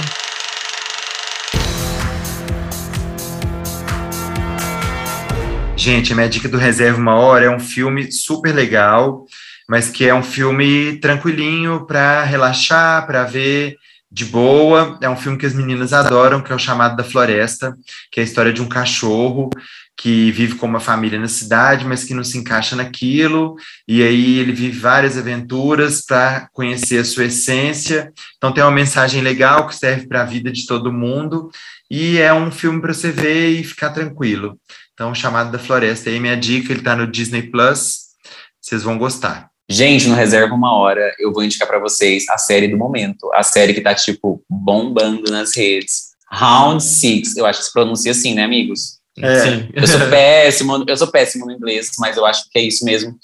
[5.75, 9.25] Gente, a minha dica do Reserva Uma Hora é um filme super legal,
[9.67, 13.75] mas que é um filme tranquilinho para relaxar, para ver
[14.13, 14.97] de boa.
[15.01, 17.75] É um filme que as meninas adoram, que é o Chamado da Floresta,
[18.11, 19.49] que é a história de um cachorro
[19.95, 23.55] que vive com uma família na cidade, mas que não se encaixa naquilo,
[23.87, 28.11] e aí ele vive várias aventuras para conhecer a sua essência.
[28.37, 31.49] Então tem uma mensagem legal que serve para a vida de todo mundo,
[31.89, 34.59] e é um filme para você ver e ficar tranquilo.
[34.93, 36.09] Então, Chamado da Floresta.
[36.09, 38.13] Aí minha dica, ele tá no Disney Plus.
[38.61, 39.52] Vocês vão gostar.
[39.69, 43.31] Gente, no Reserva Uma Hora, eu vou indicar para vocês a série do momento.
[43.33, 46.13] A série que tá, tipo, bombando nas redes.
[46.31, 47.37] Round Six.
[47.37, 48.99] Eu acho que se pronuncia assim, né, amigos?
[49.17, 49.39] É.
[49.39, 49.69] Sim.
[49.73, 53.17] Eu sou péssimo, eu sou péssimo no inglês, mas eu acho que é isso mesmo.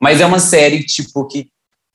[0.00, 1.48] Mas é uma série, tipo, que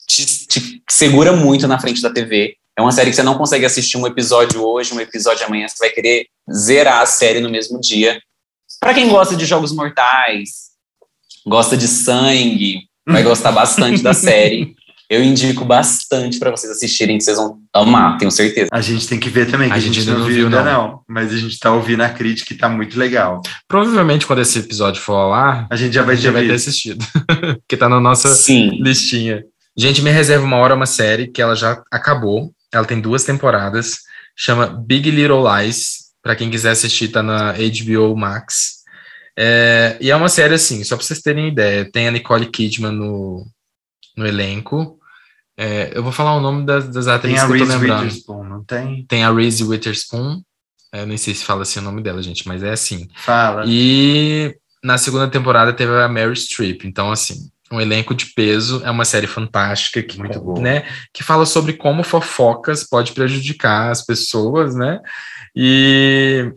[0.08, 2.56] te, te segura muito na frente da TV.
[2.78, 5.78] É uma série que você não consegue assistir um episódio hoje, um episódio amanhã, você
[5.80, 8.22] vai querer zerar a série no mesmo dia.
[8.80, 10.68] Pra quem gosta de jogos mortais,
[11.46, 14.76] gosta de sangue, vai gostar bastante da série.
[15.10, 18.68] Eu indico bastante pra vocês assistirem, que vocês vão amar, tenho certeza.
[18.74, 20.62] A gente tem que ver também, que A a, gente gente, não não viu ainda
[20.64, 20.88] não.
[20.88, 21.00] não.
[21.08, 23.42] Mas a gente tá ouvindo a crítica e tá muito legal.
[23.70, 26.46] Provavelmente quando esse episódio for ao ar, A gente já vai gente ter já vai
[26.48, 27.06] ter assistido.
[27.70, 28.82] que tá na nossa Sim.
[28.82, 29.44] listinha.
[29.78, 32.52] Gente, Me Reserva Uma Hora uma série que ela já acabou.
[32.74, 34.00] Ela tem duas temporadas.
[34.36, 36.08] Chama Big Little Lies.
[36.22, 38.77] Pra quem quiser assistir, tá na HBO Max.
[39.38, 41.90] É, e é uma série assim, só pra vocês terem ideia.
[41.92, 43.46] Tem a Nicole Kidman no,
[44.16, 44.98] no elenco.
[45.56, 48.04] É, eu vou falar o nome das, das Tem atrizes a que eu tô lembrando.
[48.04, 49.06] Witherspoon, não tem?
[49.08, 50.42] Tem a Reese Witherspoon.
[50.92, 53.08] Eu nem sei se fala assim o nome dela, gente, mas é assim.
[53.16, 53.64] Fala.
[53.68, 56.86] E na segunda temporada teve a Mary Streep.
[56.86, 58.82] Então, assim, um elenco de peso.
[58.84, 60.60] É uma série fantástica que, Muito boa.
[60.60, 65.00] né, que fala sobre como fofocas pode prejudicar as pessoas, né?
[65.56, 66.52] E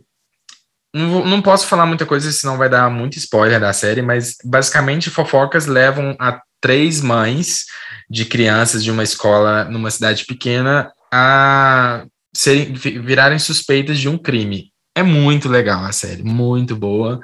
[0.94, 5.10] não, não posso falar muita coisa, senão vai dar muito spoiler da série, mas basicamente
[5.10, 7.66] fofocas levam a três mães
[8.08, 14.18] de crianças de uma escola numa cidade pequena a serem, vi- virarem suspeitas de um
[14.18, 14.70] crime.
[14.94, 17.20] É muito legal a série, muito boa.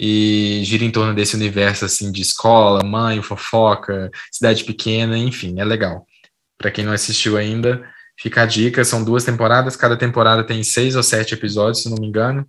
[0.00, 5.64] E gira em torno desse universo assim de escola, mãe, fofoca, cidade pequena, enfim, é
[5.64, 6.04] legal.
[6.58, 7.84] Para quem não assistiu ainda,
[8.18, 11.98] fica a dica, são duas temporadas, cada temporada tem seis ou sete episódios, se não
[11.98, 12.44] me engano.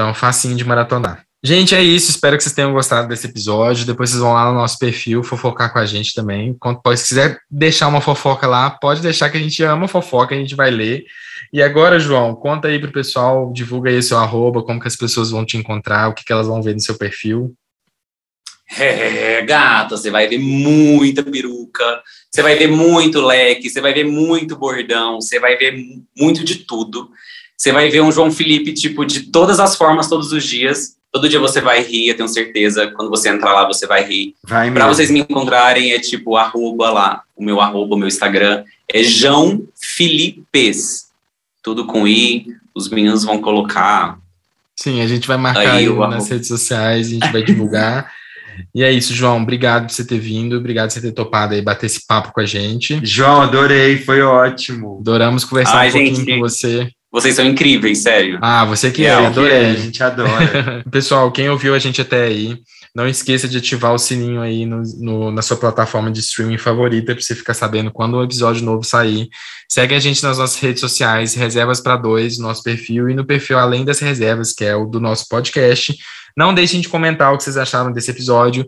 [0.00, 1.26] Então, facinho de maratonar.
[1.44, 2.10] Gente, é isso.
[2.10, 3.84] Espero que vocês tenham gostado desse episódio.
[3.84, 6.56] Depois vocês vão lá no nosso perfil fofocar com a gente também.
[6.96, 10.54] Se quiser deixar uma fofoca lá, pode deixar que a gente ama fofoca, a gente
[10.54, 11.04] vai ler.
[11.52, 15.30] E agora, João, conta aí pro pessoal, divulga aí seu arroba, como que as pessoas
[15.30, 17.54] vão te encontrar, o que, que elas vão ver no seu perfil.
[18.78, 24.04] É, gata, você vai ver muita peruca, você vai ver muito leque, você vai ver
[24.04, 27.10] muito bordão, você vai ver mu- muito de tudo.
[27.60, 30.96] Você vai ver um João Felipe, tipo, de todas as formas, todos os dias.
[31.12, 32.90] Todo dia você vai rir, eu tenho certeza.
[32.92, 34.34] Quando você entrar lá, você vai rir.
[34.42, 38.64] Vai Pra vocês me encontrarem, é tipo, arroba lá, o meu arroba, o meu Instagram,
[38.90, 41.10] é João Filipes.
[41.62, 44.18] Tudo com I, os meninos vão colocar
[44.74, 48.10] Sim, a gente vai marcar aí, aí nas redes sociais, a gente vai divulgar.
[48.74, 49.40] E é isso, João.
[49.40, 52.40] Obrigado por você ter vindo, obrigado por você ter topado aí bater esse papo com
[52.40, 53.00] a gente.
[53.02, 54.98] João, adorei, foi ótimo.
[55.00, 56.90] Adoramos conversar Ai, um pouquinho gente, com você.
[57.12, 58.38] Vocês são incríveis, sério.
[58.40, 59.66] Ah, você que é, é adorei.
[59.66, 60.84] A gente adora.
[60.90, 62.56] Pessoal, quem ouviu a gente até aí,
[62.94, 67.12] não esqueça de ativar o sininho aí no, no, na sua plataforma de streaming favorita
[67.12, 69.28] para você ficar sabendo quando um episódio novo sair.
[69.68, 73.58] Segue a gente nas nossas redes sociais, Reservas para Dois, nosso perfil, e no perfil
[73.58, 75.96] Além das Reservas, que é o do nosso podcast.
[76.36, 78.64] Não deixem de comentar o que vocês acharam desse episódio.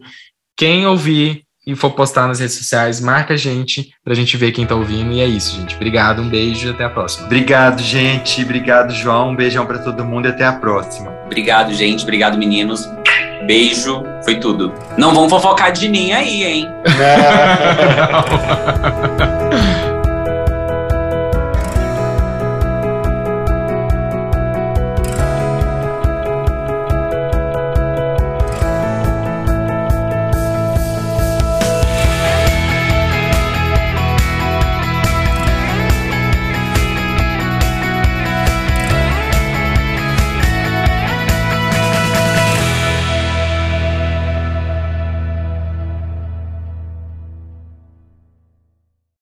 [0.57, 4.67] Quem ouvir e for postar nas redes sociais, marca a gente pra gente ver quem
[4.67, 5.13] tá ouvindo.
[5.13, 5.77] E é isso, gente.
[5.77, 7.27] Obrigado, um beijo e até a próxima.
[7.27, 8.43] Obrigado, gente.
[8.43, 9.31] Obrigado, João.
[9.31, 11.13] Um beijão para todo mundo e até a próxima.
[11.25, 12.03] Obrigado, gente.
[12.03, 12.89] Obrigado, meninos.
[13.47, 14.73] Beijo, foi tudo.
[14.97, 16.69] Não vão fofocar de mim aí, hein?